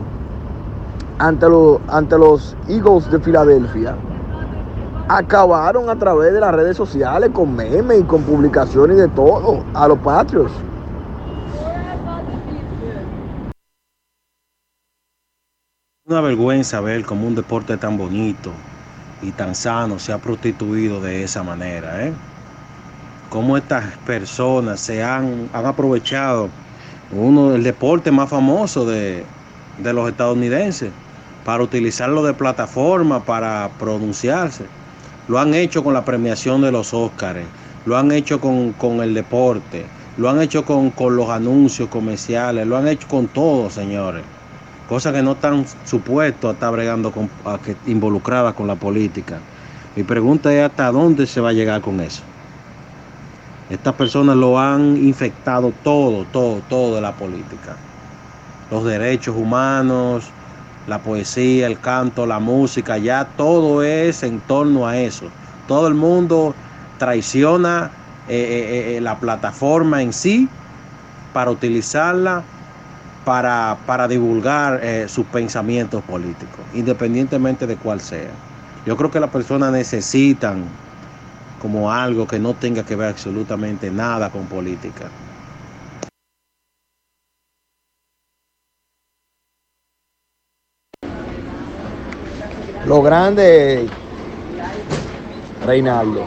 ante 1.18 1.50
los, 1.50 1.78
ante 1.88 2.16
los 2.16 2.56
Eagles 2.66 3.10
de 3.10 3.18
Filadelfia, 3.18 3.94
acabaron 5.08 5.90
a 5.90 5.96
través 5.96 6.32
de 6.32 6.40
las 6.40 6.54
redes 6.54 6.78
sociales 6.78 7.28
con 7.34 7.54
memes 7.54 8.00
y 8.00 8.04
con 8.04 8.22
publicaciones 8.22 8.96
de 8.96 9.08
todo 9.08 9.62
a 9.74 9.86
los 9.86 9.98
Patriots. 9.98 10.52
Una 16.08 16.20
vergüenza 16.20 16.80
ver 16.80 17.04
cómo 17.04 17.26
un 17.26 17.34
deporte 17.34 17.76
tan 17.78 17.98
bonito 17.98 18.52
y 19.22 19.32
tan 19.32 19.56
sano 19.56 19.98
se 19.98 20.12
ha 20.12 20.18
prostituido 20.18 21.00
de 21.00 21.24
esa 21.24 21.42
manera. 21.42 22.06
¿eh? 22.06 22.12
Cómo 23.28 23.56
estas 23.56 23.96
personas 24.06 24.78
se 24.78 25.02
han, 25.02 25.50
han 25.52 25.66
aprovechado 25.66 26.48
uno 27.10 27.50
del 27.50 27.64
deporte 27.64 28.12
más 28.12 28.30
famoso 28.30 28.86
de, 28.86 29.24
de, 29.78 29.92
los 29.92 30.08
estadounidenses 30.08 30.92
para 31.44 31.64
utilizarlo 31.64 32.22
de 32.22 32.34
plataforma 32.34 33.24
para 33.24 33.68
pronunciarse. 33.76 34.66
Lo 35.26 35.40
han 35.40 35.54
hecho 35.54 35.82
con 35.82 35.92
la 35.92 36.04
premiación 36.04 36.62
de 36.62 36.70
los 36.70 36.94
Óscares, 36.94 37.48
lo 37.84 37.98
han 37.98 38.12
hecho 38.12 38.40
con, 38.40 38.74
con 38.74 39.00
el 39.00 39.12
deporte, 39.12 39.86
lo 40.18 40.30
han 40.30 40.40
hecho 40.40 40.64
con, 40.64 40.90
con 40.90 41.16
los 41.16 41.30
anuncios 41.30 41.88
comerciales, 41.88 42.64
lo 42.64 42.76
han 42.76 42.86
hecho 42.86 43.08
con 43.08 43.26
todo, 43.26 43.70
señores 43.70 44.35
cosas 44.88 45.12
que 45.12 45.22
no 45.22 45.32
están 45.32 45.64
supuestos 45.84 46.50
a 46.50 46.52
estar 46.54 46.72
bregando 46.72 47.12
a 47.44 47.58
que, 47.58 47.76
involucradas 47.86 48.54
con 48.54 48.66
la 48.66 48.76
política. 48.76 49.38
Mi 49.96 50.02
pregunta 50.02 50.52
es 50.52 50.64
hasta 50.64 50.90
dónde 50.92 51.26
se 51.26 51.40
va 51.40 51.50
a 51.50 51.52
llegar 51.52 51.80
con 51.80 52.00
eso. 52.00 52.22
Estas 53.68 53.94
personas 53.94 54.36
lo 54.36 54.58
han 54.60 54.96
infectado 54.96 55.72
todo, 55.82 56.24
todo, 56.32 56.62
todo 56.68 56.94
de 56.94 57.00
la 57.00 57.12
política. 57.12 57.76
Los 58.70 58.84
derechos 58.84 59.34
humanos, 59.36 60.30
la 60.86 60.98
poesía, 60.98 61.66
el 61.66 61.80
canto, 61.80 62.26
la 62.26 62.38
música, 62.38 62.98
ya 62.98 63.24
todo 63.36 63.82
es 63.82 64.22
en 64.22 64.40
torno 64.40 64.86
a 64.86 64.98
eso. 64.98 65.26
Todo 65.66 65.88
el 65.88 65.94
mundo 65.94 66.54
traiciona 66.98 67.90
eh, 68.28 68.96
eh, 68.96 69.00
la 69.00 69.18
plataforma 69.18 70.02
en 70.02 70.12
sí 70.12 70.48
para 71.32 71.50
utilizarla 71.50 72.44
para, 73.26 73.76
para 73.86 74.06
divulgar 74.06 74.78
eh, 74.84 75.08
sus 75.08 75.26
pensamientos 75.26 76.00
políticos, 76.04 76.60
independientemente 76.74 77.66
de 77.66 77.76
cuál 77.76 78.00
sea. 78.00 78.30
Yo 78.86 78.96
creo 78.96 79.10
que 79.10 79.18
las 79.18 79.30
personas 79.30 79.72
necesitan 79.72 80.62
como 81.60 81.90
algo 81.90 82.28
que 82.28 82.38
no 82.38 82.54
tenga 82.54 82.84
que 82.84 82.94
ver 82.94 83.08
absolutamente 83.08 83.90
nada 83.90 84.30
con 84.30 84.46
política. 84.46 85.06
Lo 92.86 93.02
grande, 93.02 93.88
Reinaldo, 95.66 96.26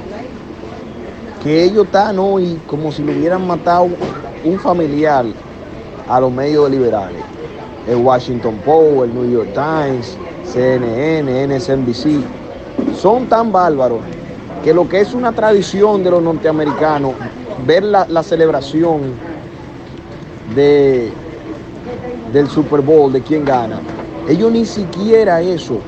que 1.42 1.64
ellos 1.64 1.86
están 1.86 2.20
hoy 2.20 2.60
como 2.68 2.92
si 2.92 3.04
lo 3.04 3.14
hubieran 3.14 3.48
matado 3.48 3.88
un 4.44 4.60
familiar 4.60 5.26
a 6.10 6.20
los 6.20 6.32
medios 6.32 6.70
liberales. 6.70 7.22
El 7.88 7.98
Washington 7.98 8.56
Post, 8.66 9.04
el 9.04 9.14
New 9.14 9.32
York 9.32 9.54
Times, 9.54 10.18
CNN, 10.44 11.48
NSNBC, 11.48 12.24
son 12.96 13.28
tan 13.28 13.52
bárbaros 13.52 14.00
que 14.64 14.74
lo 14.74 14.90
que 14.90 15.02
es 15.02 15.14
una 15.14 15.32
tradición 15.32 16.04
de 16.04 16.12
los 16.12 16.22
norteamericanos, 16.22 17.14
ver 17.66 17.84
la, 17.84 18.06
la 18.08 18.24
celebración 18.24 19.14
de, 20.56 21.12
del 22.34 22.50
Super 22.50 22.82
Bowl, 22.82 23.12
de 23.12 23.22
quién 23.22 23.46
gana. 23.46 23.80
Ellos 24.28 24.52
ni 24.52 24.66
siquiera 24.66 25.42
eso 25.42 25.80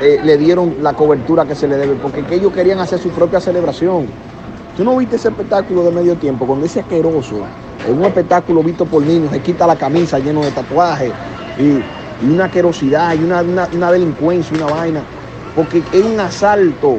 eh, 0.00 0.20
le 0.22 0.36
dieron 0.36 0.76
la 0.82 0.92
cobertura 0.92 1.44
que 1.44 1.54
se 1.54 1.66
le 1.66 1.76
debe, 1.76 1.94
porque 1.94 2.24
ellos 2.34 2.52
querían 2.52 2.78
hacer 2.78 2.98
su 2.98 3.10
propia 3.10 3.40
celebración. 3.40 4.06
¿Tú 4.76 4.84
no 4.84 4.96
viste 4.96 5.16
ese 5.16 5.28
espectáculo 5.28 5.82
de 5.84 5.90
medio 5.90 6.16
tiempo? 6.16 6.46
Cuando 6.46 6.66
ese 6.66 6.80
asqueroso, 6.80 7.36
en 7.86 7.98
un 7.98 8.04
espectáculo 8.04 8.62
visto 8.62 8.84
por 8.84 9.02
niños, 9.02 9.30
se 9.30 9.40
quita 9.40 9.66
la 9.66 9.76
camisa 9.76 10.18
lleno 10.18 10.44
de 10.44 10.50
tatuajes 10.50 11.12
y, 11.58 11.82
una 12.24 12.46
asquerosidad 12.46 13.14
y 13.14 13.24
una, 13.24 13.42
una 13.42 13.92
delincuencia, 13.92 14.56
una 14.56 14.74
vaina. 14.74 15.02
Porque 15.54 15.82
es 15.92 16.02
un 16.02 16.18
asalto. 16.18 16.96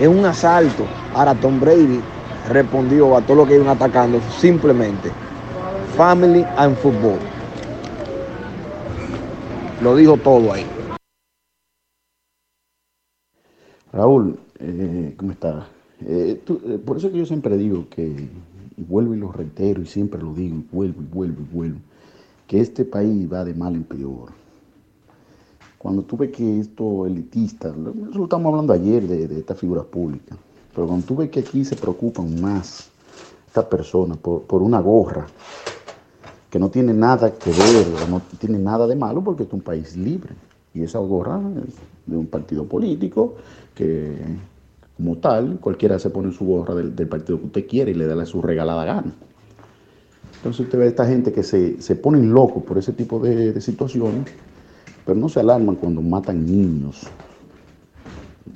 Es 0.00 0.08
un 0.08 0.24
asalto. 0.24 0.84
Ahora 1.14 1.34
Tom 1.34 1.60
Brady 1.60 2.00
respondió 2.48 3.14
a 3.14 3.20
todo 3.20 3.36
lo 3.36 3.46
que 3.46 3.56
iban 3.56 3.68
atacando 3.68 4.20
simplemente. 4.38 5.10
Family 5.96 6.46
and 6.56 6.76
football. 6.78 7.18
Lo 9.82 9.94
dijo 9.96 10.16
todo 10.16 10.52
ahí. 10.52 10.66
Raúl, 13.92 14.38
eh, 14.60 15.14
¿cómo 15.16 15.32
estás? 15.32 15.64
Eh, 16.06 16.40
eh, 16.46 16.78
por 16.84 16.96
eso 16.96 17.10
que 17.10 17.18
yo 17.18 17.26
siempre 17.26 17.56
digo 17.56 17.86
que, 17.90 18.28
y 18.78 18.84
vuelvo 18.84 19.14
y 19.14 19.18
lo 19.18 19.32
reitero, 19.32 19.82
y 19.82 19.86
siempre 19.86 20.22
lo 20.22 20.32
digo, 20.32 20.56
y 20.56 20.64
vuelvo 20.70 21.02
y 21.02 21.04
vuelvo 21.04 21.40
y 21.42 21.54
vuelvo, 21.54 21.78
que 22.46 22.60
este 22.60 22.84
país 22.84 23.30
va 23.30 23.44
de 23.44 23.54
mal 23.54 23.74
en 23.74 23.84
peor. 23.84 24.30
Cuando 25.76 26.02
tú 26.02 26.16
ves 26.16 26.30
que 26.30 26.60
esto 26.60 27.06
elitista, 27.06 27.72
eso 28.10 28.24
estamos 28.24 28.50
hablando 28.50 28.72
ayer 28.72 29.06
de, 29.06 29.28
de 29.28 29.38
estas 29.38 29.58
figuras 29.58 29.84
públicas, 29.84 30.38
pero 30.74 30.86
cuando 30.86 31.06
tú 31.06 31.16
ves 31.16 31.30
que 31.30 31.40
aquí 31.40 31.64
se 31.64 31.76
preocupan 31.76 32.40
más 32.40 32.90
estas 33.46 33.64
personas 33.64 34.16
por, 34.18 34.42
por 34.42 34.62
una 34.62 34.80
gorra, 34.80 35.26
que 36.50 36.58
no 36.58 36.70
tiene 36.70 36.94
nada 36.94 37.32
que 37.34 37.50
ver, 37.50 38.08
no 38.08 38.22
tiene 38.38 38.58
nada 38.58 38.86
de 38.86 38.96
malo 38.96 39.22
porque 39.22 39.42
es 39.42 39.52
un 39.52 39.60
país 39.60 39.96
libre. 39.96 40.34
Y 40.72 40.82
esa 40.82 40.98
gorra 40.98 41.40
de 42.06 42.16
un 42.16 42.26
partido 42.26 42.64
político 42.64 43.34
que, 43.74 44.16
como 44.98 45.16
tal, 45.18 45.60
cualquiera 45.60 45.98
se 46.00 46.10
pone 46.10 46.32
su 46.32 46.44
gorra 46.44 46.74
del, 46.74 46.92
partido 47.06 47.38
que 47.38 47.46
usted 47.46 47.66
quiere 47.68 47.92
y 47.92 47.94
le 47.94 48.06
da 48.06 48.26
su 48.26 48.42
regalada 48.42 48.84
gana. 48.84 49.14
Entonces 50.36 50.60
usted 50.66 50.76
ve 50.76 50.86
a 50.86 50.88
esta 50.88 51.06
gente 51.06 51.32
que 51.32 51.44
se, 51.44 51.80
se 51.80 51.94
ponen 51.94 52.32
locos 52.32 52.64
por 52.64 52.78
ese 52.78 52.92
tipo 52.92 53.20
de, 53.20 53.60
situaciones, 53.60 54.28
pero 55.06 55.16
no 55.18 55.28
se 55.28 55.38
alarman 55.38 55.76
cuando 55.76 56.02
matan 56.02 56.44
niños 56.44 57.06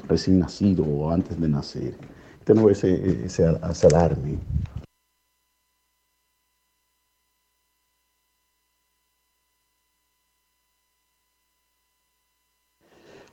recién 0.08 0.40
nacidos 0.40 0.86
o 0.90 1.10
antes 1.10 1.40
de 1.40 1.48
nacer. 1.48 1.94
Usted 2.40 2.54
no 2.56 2.64
ve 2.64 2.72
ese, 2.72 3.24
ese, 3.24 3.56
ese 3.70 3.86
alarme. 3.86 4.38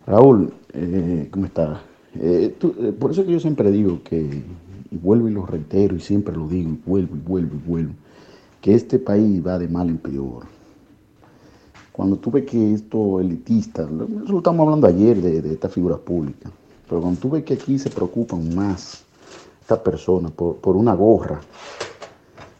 Raúl, 0.06 0.54
eh, 0.74 1.28
¿cómo 1.32 1.45
estás? 1.48 1.88
Eh, 2.15 2.56
eh, 2.60 2.95
por 3.00 3.12
eso 3.12 3.26
que 3.26 3.32
yo 3.32 3.39
siempre 3.39 3.72
digo 3.72 4.02
que, 4.04 4.43
y 4.91 4.98
vuelvo 4.98 5.28
y 5.30 5.32
lo 5.32 5.45
reitero, 5.45 5.95
y 5.95 6.00
siempre 6.00 6.36
lo 6.36 6.48
digo, 6.48 6.72
y 6.72 6.80
vuelvo 6.86 7.15
y 7.15 7.19
vuelvo 7.19 7.56
y 7.56 7.67
vuelvo, 7.67 7.93
que 8.62 8.74
este 8.74 9.00
país 9.00 9.45
va 9.45 9.60
de 9.60 9.67
mal 9.67 9.89
en 9.89 9.98
peor. 9.98 10.43
Cuando 11.91 12.15
tú 12.17 12.32
ves 12.32 12.45
que 12.45 12.74
esto 12.74 13.19
elitista, 13.19 13.84
eso 13.84 14.32
lo 14.32 14.38
estamos 14.38 14.63
hablando 14.65 14.88
ayer 14.88 15.22
de, 15.22 15.41
de 15.41 15.54
estas 15.54 15.72
figuras 15.74 16.00
públicas, 16.00 16.52
pero 16.88 17.02
cuando 17.02 17.19
tú 17.19 17.30
ves 17.30 17.43
que 17.43 17.54
aquí 17.54 17.78
se 17.78 17.89
preocupan 17.89 18.56
más 18.56 19.04
estas 19.62 19.80
personas 19.80 20.32
por, 20.32 20.56
por 20.56 20.76
una 20.76 20.95
gorra, 20.95 21.41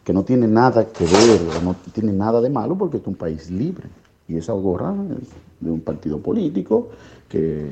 que 0.04 0.14
no 0.14 0.24
tiene 0.24 0.48
nada 0.48 0.88
que 0.88 1.04
ver, 1.04 1.64
no 1.64 1.76
tiene 1.94 2.12
nada 2.12 2.42
de 2.42 2.50
malo 2.50 2.76
porque 2.76 2.98
es 2.98 3.06
un 3.06 3.16
país 3.16 3.50
libre. 3.52 3.88
Y 4.28 4.38
esa 4.38 4.54
gorra 4.54 4.96
es 5.20 5.28
de 5.60 5.72
un 5.72 5.82
partido 5.82 6.20
político 6.20 6.90
que, 7.28 7.70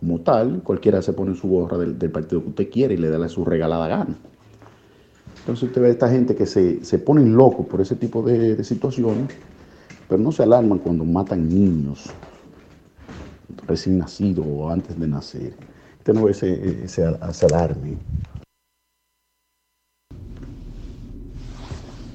como 0.00 0.20
tal, 0.20 0.62
cualquiera 0.62 1.02
se 1.02 1.12
pone 1.12 1.34
su 1.34 1.48
gorra 1.48 1.76
del, 1.76 2.10
partido 2.10 2.42
que 2.42 2.48
usted 2.50 2.70
quiere 2.70 2.94
y 2.94 2.98
le 2.98 3.10
da 3.10 3.28
su 3.28 3.44
regalada 3.44 3.88
gana. 3.88 4.16
Entonces 5.40 5.64
usted 5.64 5.80
ve 5.80 5.88
a 5.88 5.90
esta 5.90 6.08
gente 6.08 6.36
que 6.36 6.46
se, 6.46 6.84
se 6.84 6.98
ponen 6.98 7.34
locos 7.34 7.66
por 7.66 7.80
ese 7.80 7.96
tipo 7.96 8.22
de, 8.22 8.62
situaciones, 8.62 9.28
pero 10.08 10.22
no 10.22 10.30
se 10.30 10.42
alarman 10.42 10.78
cuando 10.78 11.04
matan 11.04 11.48
niños 11.48 12.10
recién 13.66 13.98
nacidos 13.98 14.46
o 14.48 14.70
antes 14.70 14.98
de 14.98 15.08
nacer. 15.08 15.54
Usted 15.98 16.14
no 16.14 16.24
ve 16.24 16.30
ese, 16.30 16.84
ese, 16.84 17.04
ese 17.28 17.46
alarme. 17.46 17.96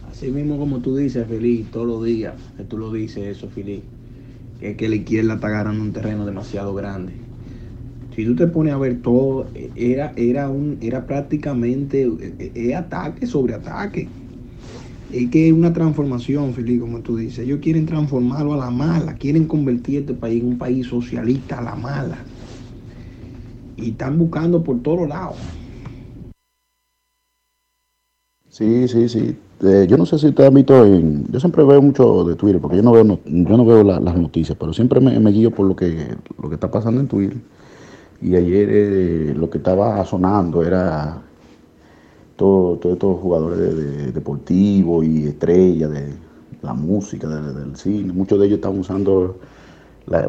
Así 0.09 0.31
mismo 0.31 0.57
como 0.57 0.79
tú 0.79 0.95
dices, 0.95 1.27
Feliz, 1.27 1.69
todos 1.69 1.85
los 1.85 2.03
días 2.03 2.35
tú 2.69 2.77
lo 2.77 2.93
dices 2.93 3.37
eso, 3.37 3.49
Feliz, 3.49 3.81
que 4.59 4.77
que 4.77 4.87
la 4.87 4.95
izquierda 4.95 5.33
está 5.33 5.47
agarrando 5.47 5.83
un 5.83 5.91
terreno 5.91 6.25
demasiado 6.25 6.73
grande. 6.73 7.22
Si 8.15 8.25
tú 8.25 8.35
te 8.35 8.45
pones 8.45 8.73
a 8.73 8.77
ver 8.77 9.01
todo, 9.01 9.47
era, 9.75 10.13
era, 10.15 10.49
un, 10.49 10.77
era 10.81 11.05
prácticamente 11.05 12.03
eh, 12.03 12.51
eh, 12.53 12.75
ataque 12.75 13.25
sobre 13.25 13.55
ataque. 13.55 14.07
Es 15.11 15.29
que 15.29 15.47
es 15.47 15.53
una 15.53 15.73
transformación, 15.73 16.53
Feliz, 16.53 16.79
como 16.79 16.99
tú 16.99 17.17
dices. 17.17 17.39
Ellos 17.39 17.59
quieren 17.61 17.85
transformarlo 17.85 18.53
a 18.53 18.57
la 18.57 18.69
mala, 18.69 19.15
quieren 19.15 19.45
convertir 19.45 20.01
este 20.01 20.13
país 20.13 20.41
en 20.41 20.49
un 20.49 20.57
país 20.57 20.87
socialista 20.87 21.57
a 21.57 21.63
la 21.63 21.75
mala. 21.75 22.17
Y 23.77 23.91
están 23.91 24.19
buscando 24.19 24.63
por 24.63 24.81
todos 24.81 25.07
lados. 25.07 25.37
Sí, 28.49 28.87
sí, 28.87 29.09
sí. 29.09 29.35
Eh, 29.63 29.87
yo 29.89 29.97
no 29.97 30.05
sé 30.05 30.19
si 30.19 30.27
usted 30.27 30.43
ha 30.43 30.49
visto 30.51 30.85
en... 30.85 31.25
Yo 31.31 31.39
siempre 31.39 31.63
veo 31.63 31.81
mucho 31.81 32.23
de 32.23 32.35
Twitter, 32.35 32.61
porque 32.61 32.77
yo 32.77 32.83
no 32.83 32.91
veo, 32.91 33.03
yo 33.25 33.57
no 33.57 33.65
veo 33.65 33.83
las 33.83 34.17
noticias, 34.17 34.55
pero 34.59 34.73
siempre 34.73 34.99
me, 34.99 35.31
guío 35.31 35.49
por 35.49 35.65
lo 35.67 35.75
que, 35.75 36.15
lo 36.39 36.49
que 36.49 36.55
está 36.55 36.69
pasando 36.69 37.01
en 37.01 37.07
Twitter. 37.07 37.37
Y 38.23 38.35
ayer 38.35 38.69
eh, 38.71 39.33
lo 39.35 39.49
que 39.49 39.57
estaba 39.59 40.03
sonando 40.05 40.63
era 40.63 41.21
todos 42.35 42.79
estos 42.85 43.19
jugadores 43.19 43.59
de, 43.59 44.11
deportivos 44.11 45.05
y 45.05 45.27
estrellas 45.27 45.91
de 45.91 46.13
la 46.61 46.73
música, 46.73 47.27
del 47.27 47.75
cine. 47.75 48.13
Muchos 48.13 48.39
de 48.39 48.47
ellos 48.47 48.57
estaban 48.57 48.79
usando 48.79 49.39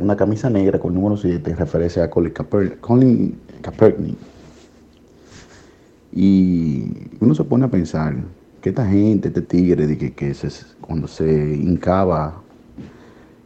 una 0.01 0.17
camisa 0.17 0.51
negra 0.51 0.79
con 0.79 0.93
el 0.93 1.01
número 1.01 1.17
7 1.17 1.51
en 1.51 1.57
referencia 1.57 2.05
a 2.05 2.11
Colin, 2.11 2.33
Colin 2.81 3.39
Kaepernick 3.63 4.19
y 6.15 7.09
uno 7.19 7.35
se 7.35 7.43
pone 7.43 7.65
a 7.65 7.69
pensar 7.69 8.15
que 8.61 8.69
esta 8.69 8.87
gente, 8.87 9.29
este 9.29 9.43
tigre, 9.43 9.87
de 9.87 10.13
que, 10.13 10.35
se, 10.35 10.49
cuando 10.81 11.09
se 11.09 11.57
hincaba 11.57 12.41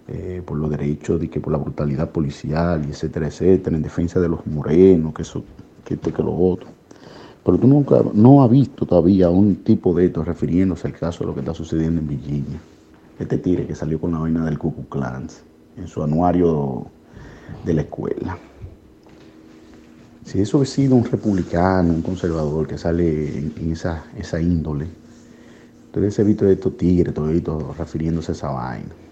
eh, 0.09 0.43
por 0.45 0.57
los 0.57 0.71
derechos, 0.71 1.21
de 1.21 1.29
que 1.29 1.39
por 1.39 1.53
la 1.53 1.59
brutalidad 1.59 2.11
policial, 2.11 2.83
y 2.87 2.91
etcétera, 2.91 3.27
etcétera, 3.27 3.77
en 3.77 3.83
defensa 3.83 4.19
de 4.19 4.29
los 4.29 4.47
morenos, 4.47 5.13
que 5.13 5.23
eso, 5.23 5.45
que 5.85 5.95
esto, 5.95 6.13
que 6.13 6.23
lo 6.23 6.35
otro. 6.35 6.67
Pero 7.45 7.59
tú 7.59 7.67
nunca, 7.67 8.03
no 8.15 8.43
has 8.43 8.51
visto 8.51 8.87
todavía 8.87 9.29
un 9.29 9.57
tipo 9.57 9.95
de 9.95 10.07
esto 10.07 10.25
refiriéndose 10.25 10.87
al 10.87 10.95
caso 10.95 11.21
de 11.21 11.27
lo 11.27 11.35
que 11.35 11.41
está 11.41 11.53
sucediendo 11.53 12.01
en 12.01 12.09
Virginia. 12.09 12.59
Este 13.19 13.37
tigre 13.37 13.67
que 13.67 13.75
salió 13.75 14.01
con 14.01 14.13
la 14.13 14.19
vaina 14.19 14.45
del 14.45 14.59
Ku 14.59 14.73
Klux 14.89 15.43
en 15.77 15.87
su 15.89 16.03
anuario 16.03 16.87
de 17.65 17.75
la 17.75 17.83
escuela. 17.83 18.39
Si 20.25 20.41
eso 20.41 20.61
ha 20.61 20.65
sido 20.65 20.95
un 20.95 21.05
republicano, 21.05 21.93
un 21.93 22.03
conservador 22.03 22.67
que 22.67 22.79
sale 22.79 23.39
en, 23.39 23.73
esa, 23.73 24.05
esa 24.17 24.41
índole, 24.41 24.87
entonces 25.87 26.19
he 26.19 26.25
visto 26.25 26.47
estos 26.49 26.77
tigres, 26.77 27.15
todo 27.15 27.75
refiriéndose 27.79 28.33
a 28.33 28.35
esa 28.35 28.51
vaina. 28.51 29.08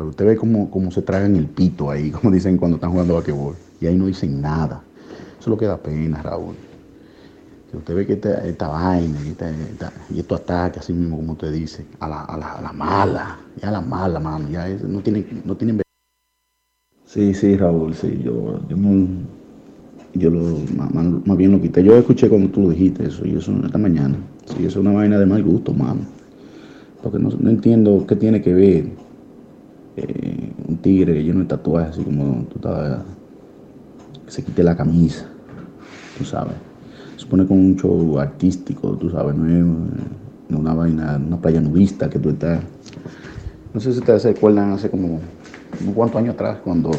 Pero 0.00 0.08
usted 0.08 0.24
ve 0.24 0.36
cómo, 0.36 0.70
cómo 0.70 0.90
se 0.90 1.02
tragan 1.02 1.36
el 1.36 1.44
pito 1.44 1.90
ahí, 1.90 2.10
como 2.22 2.30
dicen 2.30 2.56
cuando 2.56 2.76
están 2.76 2.90
jugando 2.90 3.16
basquetbol. 3.16 3.54
Y 3.82 3.86
ahí 3.86 3.98
no 3.98 4.06
dicen 4.06 4.40
nada. 4.40 4.82
Eso 5.38 5.40
es 5.40 5.46
lo 5.48 5.58
que 5.58 5.66
da 5.66 5.76
pena, 5.76 6.22
Raúl. 6.22 6.54
Si 7.70 7.76
usted 7.76 7.94
ve 7.94 8.06
que 8.06 8.14
esta, 8.14 8.68
vaina 8.68 9.18
y, 9.22 10.18
estos 10.18 10.40
ataques, 10.40 10.82
así 10.82 10.94
mismo 10.94 11.18
como 11.18 11.32
usted 11.32 11.52
dice, 11.52 11.84
a 11.98 12.08
la, 12.08 12.22
a 12.22 12.38
la, 12.38 12.52
a 12.54 12.62
la 12.62 12.72
mala, 12.72 13.40
ya 13.60 13.68
a 13.68 13.72
la 13.72 13.82
mala, 13.82 14.18
mano, 14.20 14.48
ya 14.48 14.66
no 14.88 15.00
tienen, 15.00 15.42
no 15.44 15.54
tienen... 15.54 15.82
Sí, 17.04 17.34
sí, 17.34 17.58
Raúl, 17.58 17.94
sí, 17.94 18.22
yo, 18.24 18.58
yo 18.68 18.76
no, 18.78 19.06
yo 20.14 20.30
lo, 20.30 20.60
más, 21.26 21.36
bien 21.36 21.52
lo 21.52 21.60
quité. 21.60 21.84
Yo 21.84 21.94
escuché 21.94 22.30
cuando 22.30 22.48
tú 22.48 22.62
lo 22.62 22.70
dijiste 22.70 23.06
eso, 23.06 23.26
y 23.26 23.36
eso 23.36 23.52
esta 23.66 23.76
mañana. 23.76 24.16
Sí, 24.46 24.64
eso 24.64 24.66
es 24.68 24.76
una 24.76 24.92
vaina 24.92 25.18
de 25.18 25.26
mal 25.26 25.42
gusto, 25.42 25.74
mano. 25.74 26.00
Porque 27.02 27.18
no, 27.18 27.28
entiendo 27.50 28.06
qué 28.08 28.16
tiene 28.16 28.40
que 28.40 28.54
ver 28.54 29.09
eh, 29.96 30.52
un 30.68 30.76
tigre 30.78 31.22
lleno 31.22 31.40
de 31.40 31.46
tatuajes, 31.46 31.94
así 31.94 32.04
como 32.04 32.44
tú 32.44 32.56
estabas, 32.56 33.02
que 34.24 34.30
se 34.30 34.44
quite 34.44 34.62
la 34.62 34.76
camisa, 34.76 35.26
tú 36.18 36.24
sabes. 36.24 36.54
Se 37.16 37.26
pone 37.26 37.46
con 37.46 37.58
un 37.58 37.76
show 37.76 38.18
artístico, 38.18 38.96
tú 38.96 39.10
sabes, 39.10 39.34
no 39.34 39.46
es 39.48 40.56
una 40.56 40.74
vaina, 40.74 41.20
una 41.24 41.40
playa 41.40 41.60
nudista 41.60 42.08
que 42.08 42.18
tú 42.18 42.30
estás. 42.30 42.60
No 43.72 43.80
sé 43.80 43.92
si 43.92 43.98
ustedes 43.98 44.22
se 44.22 44.30
acuerdan 44.30 44.72
hace 44.72 44.90
como 44.90 45.20
unos 45.80 45.94
cuantos 45.94 46.20
años 46.20 46.34
atrás, 46.34 46.58
cuando 46.64 46.90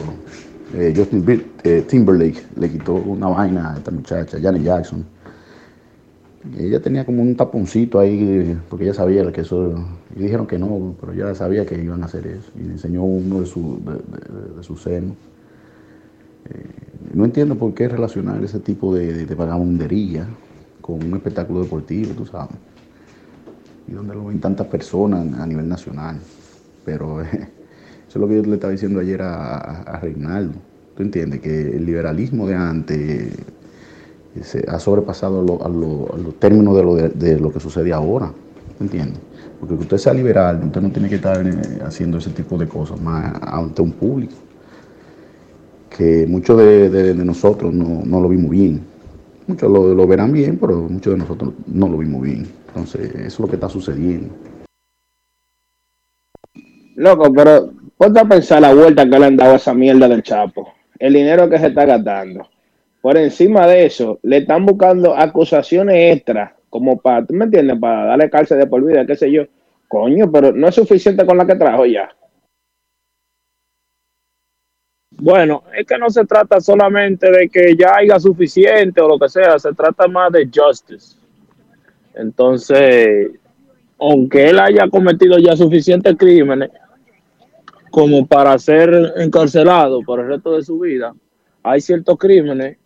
eh, 0.73 0.93
Justin 0.95 1.43
eh, 1.63 1.83
Timberlake 1.87 2.45
le 2.55 2.69
quitó 2.69 2.93
una 2.93 3.27
vaina 3.27 3.73
a 3.73 3.77
esta 3.77 3.91
muchacha, 3.91 4.37
Janet 4.41 4.63
Jackson. 4.63 5.05
Ella 6.57 6.81
tenía 6.81 7.05
como 7.05 7.21
un 7.21 7.35
taponcito 7.35 7.99
ahí, 7.99 8.57
porque 8.69 8.85
ella 8.85 8.93
sabía 8.93 9.31
que 9.31 9.41
eso, 9.41 9.75
y 10.15 10.23
dijeron 10.23 10.47
que 10.47 10.57
no, 10.57 10.95
pero 10.99 11.13
ella 11.13 11.35
sabía 11.35 11.65
que 11.65 11.81
iban 11.81 12.01
a 12.03 12.05
hacer 12.05 12.27
eso, 12.27 12.51
y 12.55 12.61
enseñó 12.61 13.03
uno 13.03 13.41
de, 13.41 13.45
su, 13.45 13.79
de, 14.55 14.63
sus 14.63 14.81
senos. 14.81 15.15
Eh, 16.49 16.65
no 17.13 17.25
entiendo 17.25 17.55
por 17.55 17.73
qué 17.73 17.87
relacionar 17.87 18.43
ese 18.43 18.59
tipo 18.59 18.95
de, 18.95 19.25
de, 19.25 19.35
vagabundería 19.35 20.25
con 20.81 21.03
un 21.03 21.13
espectáculo 21.13 21.61
deportivo, 21.61 22.13
tú 22.13 22.25
sabes, 22.25 22.55
y 23.87 23.91
donde 23.91 24.15
lo 24.15 24.25
ven 24.25 24.39
tantas 24.39 24.67
personas 24.67 25.39
a 25.39 25.45
nivel 25.45 25.67
nacional, 25.67 26.17
pero 26.83 27.21
eso 27.21 27.39
es 28.09 28.15
lo 28.15 28.27
que 28.27 28.37
yo 28.37 28.43
le 28.43 28.55
estaba 28.55 28.71
diciendo 28.71 28.99
ayer 28.99 29.21
a, 29.21 29.57
a 29.83 29.99
Reinaldo, 29.99 30.57
tú 30.95 31.03
entiendes, 31.03 31.41
que 31.41 31.75
el 31.75 31.85
liberalismo 31.85 32.47
de 32.47 32.55
antes 32.55 33.31
se 34.41 34.63
ha 34.67 34.79
sobrepasado 34.79 35.39
a, 35.63 35.69
los 35.69 36.35
términos 36.39 36.75
de 36.75 36.83
lo, 36.83 36.95
de, 36.95 37.39
lo 37.39 37.51
que 37.51 37.59
sucede 37.59 37.91
ahora, 37.91 38.31
¿entiende? 38.79 39.19
Porque 39.59 39.75
usted 39.75 39.97
sea 39.97 40.13
liberal, 40.13 40.61
usted 40.63 40.81
no 40.81 40.89
tiene 40.89 41.09
que 41.09 41.15
estar 41.15 41.45
eh, 41.45 41.79
haciendo 41.85 42.17
ese 42.17 42.31
tipo 42.31 42.57
de 42.57 42.67
cosas 42.67 42.99
más 43.01 43.33
ante 43.41 43.81
un 43.81 43.91
público, 43.91 44.33
que 45.95 46.25
muchos 46.27 46.57
de, 46.57 47.13
nosotros 47.13 47.73
no, 47.73 48.21
lo 48.21 48.29
vimos 48.29 48.49
bien. 48.49 48.81
Muchos 49.47 49.69
lo, 49.69 50.07
verán 50.07 50.31
bien, 50.31 50.57
pero 50.57 50.77
muchos 50.77 51.13
de 51.13 51.19
nosotros 51.19 51.53
no 51.67 51.89
lo 51.89 51.97
vimos 51.97 52.21
bien. 52.21 52.47
Entonces, 52.69 53.13
eso 53.13 53.25
es 53.25 53.39
lo 53.39 53.47
que 53.47 53.55
está 53.55 53.67
sucediendo. 53.67 54.33
Loco, 56.95 57.33
pero 57.33 57.71
ponte 57.97 58.19
a 58.19 58.25
pensar 58.25 58.61
la 58.61 58.73
vuelta 58.73 59.07
que 59.07 59.19
le 59.19 59.25
han 59.25 59.35
dado 59.35 59.53
a 59.53 59.55
esa 59.57 59.73
mierda 59.73 60.07
del 60.07 60.23
Chapo. 60.23 60.69
El 60.97 61.13
dinero 61.13 61.49
que 61.49 61.59
se 61.59 61.67
está 61.67 61.85
gastando 61.85 62.47
por 63.01 63.17
encima 63.17 63.65
de 63.67 63.85
eso, 63.85 64.19
le 64.21 64.37
están 64.37 64.65
buscando 64.65 65.15
acusaciones 65.17 66.15
extras, 66.15 66.53
como 66.69 66.97
para, 67.01 67.25
¿tú 67.25 67.33
me 67.33 67.45
entiendes? 67.45 67.79
Para 67.79 68.05
darle 68.05 68.29
cárcel 68.29 68.59
de 68.59 68.67
por 68.67 68.85
vida, 68.85 69.05
qué 69.05 69.15
sé 69.15 69.31
yo. 69.31 69.43
Coño, 69.87 70.31
pero 70.31 70.53
no 70.53 70.67
es 70.67 70.75
suficiente 70.75 71.25
con 71.25 71.37
la 71.37 71.45
que 71.45 71.55
trajo 71.55 71.85
ya. 71.85 72.15
Bueno, 75.17 75.63
es 75.75 75.85
que 75.85 75.97
no 75.97 76.09
se 76.09 76.25
trata 76.25 76.61
solamente 76.61 77.29
de 77.29 77.49
que 77.49 77.75
ya 77.75 77.95
haya 77.97 78.19
suficiente 78.19 79.01
o 79.01 79.07
lo 79.07 79.19
que 79.19 79.29
sea, 79.29 79.59
se 79.59 79.73
trata 79.73 80.07
más 80.07 80.31
de 80.31 80.49
justice. 80.53 81.17
Entonces, 82.13 83.31
aunque 83.99 84.49
él 84.49 84.59
haya 84.59 84.87
cometido 84.89 85.37
ya 85.37 85.55
suficientes 85.55 86.15
crímenes 86.17 86.71
como 87.91 88.25
para 88.25 88.57
ser 88.57 89.13
encarcelado 89.17 90.01
por 90.01 90.21
el 90.21 90.27
resto 90.27 90.55
de 90.55 90.63
su 90.63 90.79
vida, 90.79 91.13
hay 91.61 91.81
ciertos 91.81 92.17
crímenes 92.17 92.77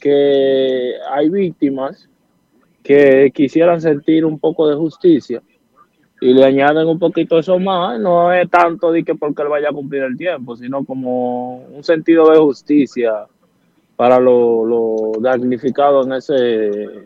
que 0.00 0.94
hay 1.10 1.28
víctimas 1.28 2.08
que 2.82 3.30
quisieran 3.34 3.80
sentir 3.80 4.24
un 4.24 4.38
poco 4.38 4.68
de 4.68 4.76
justicia 4.76 5.42
y 6.20 6.32
le 6.32 6.44
añaden 6.44 6.88
un 6.88 6.98
poquito 6.98 7.38
eso 7.38 7.58
más, 7.58 8.00
no 8.00 8.32
es 8.32 8.48
tanto 8.50 8.90
de 8.90 9.04
que 9.04 9.14
porque 9.14 9.42
él 9.42 9.48
vaya 9.48 9.68
a 9.68 9.72
cumplir 9.72 10.02
el 10.02 10.16
tiempo, 10.16 10.56
sino 10.56 10.84
como 10.84 11.58
un 11.58 11.84
sentido 11.84 12.30
de 12.30 12.38
justicia 12.38 13.26
para 13.94 14.18
lo, 14.18 14.64
lo 14.64 15.12
damnificado 15.20 16.04
en 16.04 16.12
ese 16.12 17.04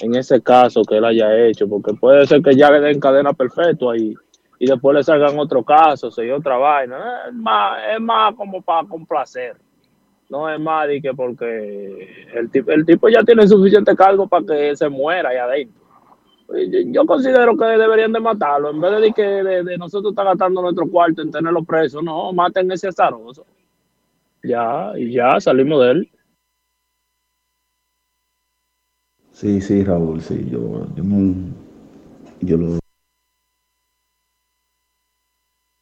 en 0.00 0.14
ese 0.14 0.42
caso 0.42 0.82
que 0.82 0.96
él 0.96 1.04
haya 1.04 1.36
hecho, 1.46 1.68
porque 1.68 1.94
puede 1.94 2.26
ser 2.26 2.42
que 2.42 2.54
ya 2.54 2.70
le 2.70 2.80
den 2.80 3.00
cadena 3.00 3.32
perfecta 3.32 3.96
y, 3.96 4.14
y 4.58 4.66
después 4.66 4.96
le 4.96 5.04
salgan 5.04 5.38
otro 5.38 5.62
caso, 5.62 6.10
y 6.22 6.30
otra 6.30 6.56
vaina, 6.56 7.28
es 7.28 7.34
más, 7.34 7.78
es 7.94 8.00
más 8.00 8.34
como 8.34 8.60
para 8.62 8.86
complacer. 8.86 9.56
No 10.34 10.52
es 10.52 10.58
más 10.58 10.88
de 10.88 11.00
que 11.00 11.14
porque 11.14 12.26
el 12.34 12.50
tipo, 12.50 12.72
el 12.72 12.84
tipo 12.84 13.08
ya 13.08 13.22
tiene 13.22 13.46
suficiente 13.46 13.94
cargo 13.94 14.26
para 14.26 14.44
que 14.44 14.74
se 14.74 14.88
muera 14.88 15.28
ahí 15.28 15.36
adentro. 15.36 15.80
Yo 16.90 17.06
considero 17.06 17.56
que 17.56 17.64
deberían 17.64 18.12
de 18.12 18.18
matarlo. 18.18 18.70
En 18.70 18.80
vez 18.80 19.00
de 19.00 19.12
que 19.12 19.22
de, 19.22 19.78
nosotros 19.78 20.10
estar 20.10 20.24
gastando 20.24 20.60
nuestro 20.60 20.90
cuarto 20.90 21.22
en 21.22 21.30
tenerlo 21.30 21.62
preso, 21.62 22.02
no, 22.02 22.32
maten 22.32 22.72
ese 22.72 22.88
azaroso. 22.88 23.46
Ya, 24.42 24.92
y 24.96 25.12
ya 25.12 25.38
salimos 25.38 25.80
de 25.84 25.90
él. 25.92 26.10
Sí, 29.30 29.60
sí, 29.60 29.84
Raúl, 29.84 30.20
sí, 30.20 30.48
yo, 30.50 30.88
yo, 30.96 31.04
yo 32.40 32.56
lo, 32.56 32.78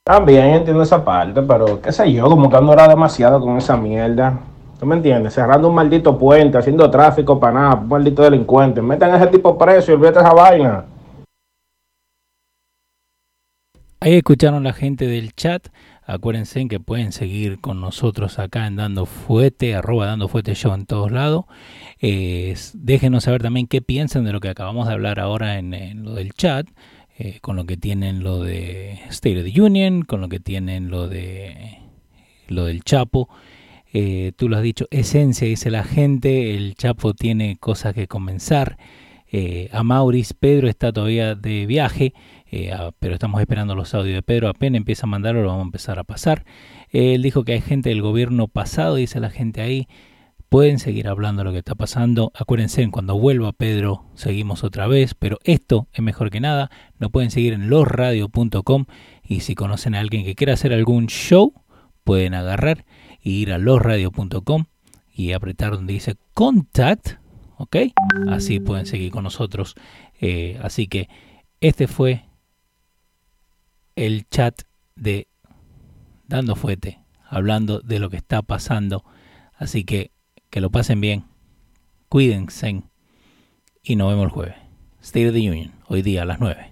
También 0.04 0.46
entiendo 0.46 0.82
esa 0.82 1.04
parte, 1.04 1.42
pero 1.42 1.80
qué 1.80 1.92
sé 1.92 2.12
yo, 2.12 2.28
como 2.28 2.50
que 2.50 2.56
ando 2.56 2.74
demasiado 2.74 3.40
con 3.40 3.56
esa 3.56 3.76
mierda. 3.76 4.40
¿Tú 4.80 4.84
me 4.84 4.96
entiendes? 4.96 5.34
Cerrando 5.34 5.68
un 5.68 5.76
maldito 5.76 6.18
puente, 6.18 6.58
haciendo 6.58 6.90
tráfico 6.90 7.38
para 7.38 7.52
nada, 7.52 7.74
un 7.76 7.86
maldito 7.86 8.20
delincuente. 8.22 8.82
Metan 8.82 9.12
a 9.12 9.18
ese 9.18 9.28
tipo 9.28 9.56
preso 9.56 9.92
y 9.92 9.94
olvídate 9.94 10.18
esa 10.18 10.32
vaina. 10.32 10.84
Ahí 14.00 14.14
escucharon 14.14 14.64
la 14.64 14.72
gente 14.72 15.06
del 15.06 15.34
chat. 15.34 15.68
Acuérdense 16.04 16.66
que 16.66 16.80
pueden 16.80 17.12
seguir 17.12 17.60
con 17.60 17.80
nosotros 17.80 18.40
acá 18.40 18.66
en 18.66 18.74
Dando 18.74 19.06
Fuete, 19.06 19.76
arroba 19.76 20.06
Dando 20.06 20.26
Fuete 20.26 20.56
Show 20.56 20.74
en 20.74 20.84
todos 20.84 21.12
lados. 21.12 21.44
déjenos 22.00 23.22
saber 23.22 23.40
también 23.40 23.68
qué 23.68 23.80
piensan 23.82 24.24
de 24.24 24.32
lo 24.32 24.40
que 24.40 24.48
acabamos 24.48 24.88
de 24.88 24.94
hablar 24.94 25.20
ahora 25.20 25.60
en 25.60 26.02
lo 26.02 26.14
del 26.14 26.32
chat. 26.32 26.66
Eh, 27.24 27.38
con 27.40 27.54
lo 27.54 27.66
que 27.66 27.76
tienen 27.76 28.24
lo 28.24 28.42
de 28.42 28.98
State 29.10 29.38
of 29.38 29.44
the 29.44 29.60
Union, 29.60 30.02
con 30.02 30.20
lo 30.20 30.28
que 30.28 30.40
tienen 30.40 30.90
lo 30.90 31.06
de 31.06 31.78
lo 32.48 32.64
del 32.64 32.82
Chapo. 32.82 33.28
Eh, 33.92 34.32
tú 34.34 34.48
lo 34.48 34.56
has 34.56 34.64
dicho, 34.64 34.88
esencia, 34.90 35.46
dice 35.46 35.70
la 35.70 35.84
gente, 35.84 36.56
el 36.56 36.74
Chapo 36.74 37.14
tiene 37.14 37.58
cosas 37.60 37.94
que 37.94 38.08
comenzar. 38.08 38.76
Eh, 39.30 39.68
a 39.70 39.84
Maurice, 39.84 40.34
Pedro 40.34 40.68
está 40.68 40.92
todavía 40.92 41.36
de 41.36 41.64
viaje, 41.66 42.12
pero 42.98 43.14
estamos 43.14 43.40
esperando 43.40 43.76
los 43.76 43.94
audios 43.94 44.16
de 44.16 44.22
Pedro. 44.22 44.48
Apenas 44.48 44.78
empieza 44.78 45.06
a 45.06 45.10
mandarlo, 45.10 45.42
lo 45.42 45.48
vamos 45.48 45.62
a 45.62 45.66
empezar 45.66 46.00
a 46.00 46.04
pasar. 46.04 46.44
él 46.90 47.22
dijo 47.22 47.44
que 47.44 47.52
hay 47.52 47.60
gente 47.60 47.90
del 47.90 48.02
gobierno 48.02 48.48
pasado, 48.48 48.96
dice 48.96 49.20
la 49.20 49.30
gente 49.30 49.60
ahí, 49.60 49.86
Pueden 50.52 50.78
seguir 50.78 51.08
hablando 51.08 51.40
de 51.40 51.44
lo 51.44 51.52
que 51.52 51.60
está 51.60 51.74
pasando. 51.74 52.30
Acuérdense, 52.34 52.86
cuando 52.90 53.18
vuelva 53.18 53.52
Pedro, 53.52 54.04
seguimos 54.14 54.64
otra 54.64 54.86
vez. 54.86 55.14
Pero 55.14 55.38
esto 55.44 55.88
es 55.94 56.02
mejor 56.02 56.28
que 56.28 56.40
nada. 56.40 56.70
Nos 56.98 57.10
pueden 57.10 57.30
seguir 57.30 57.54
en 57.54 57.70
losradio.com. 57.70 58.84
Y 59.24 59.40
si 59.40 59.54
conocen 59.54 59.94
a 59.94 60.00
alguien 60.00 60.26
que 60.26 60.34
quiera 60.34 60.52
hacer 60.52 60.74
algún 60.74 61.06
show, 61.06 61.54
pueden 62.04 62.34
agarrar 62.34 62.84
e 63.22 63.30
ir 63.30 63.50
a 63.50 63.56
losradio.com 63.56 64.66
y 65.14 65.32
apretar 65.32 65.72
donde 65.72 65.94
dice 65.94 66.16
contact. 66.34 67.12
¿Ok? 67.56 67.76
Así 68.28 68.60
pueden 68.60 68.84
seguir 68.84 69.10
con 69.10 69.24
nosotros. 69.24 69.74
Eh, 70.20 70.60
así 70.62 70.86
que 70.86 71.08
este 71.62 71.86
fue 71.86 72.26
el 73.96 74.28
chat 74.28 74.60
de 74.96 75.28
Dando 76.28 76.56
Fuete, 76.56 76.98
hablando 77.26 77.80
de 77.80 77.98
lo 77.98 78.10
que 78.10 78.18
está 78.18 78.42
pasando. 78.42 79.02
Así 79.54 79.84
que 79.84 80.11
que 80.52 80.60
lo 80.60 80.70
pasen 80.70 81.00
bien, 81.00 81.24
cuídense 82.10 82.82
y 83.82 83.96
nos 83.96 84.10
vemos 84.10 84.26
el 84.26 84.30
jueves. 84.30 84.54
State 85.00 85.28
of 85.28 85.34
the 85.34 85.50
Union, 85.50 85.72
hoy 85.88 86.02
día 86.02 86.22
a 86.22 86.24
las 86.26 86.40
9. 86.40 86.71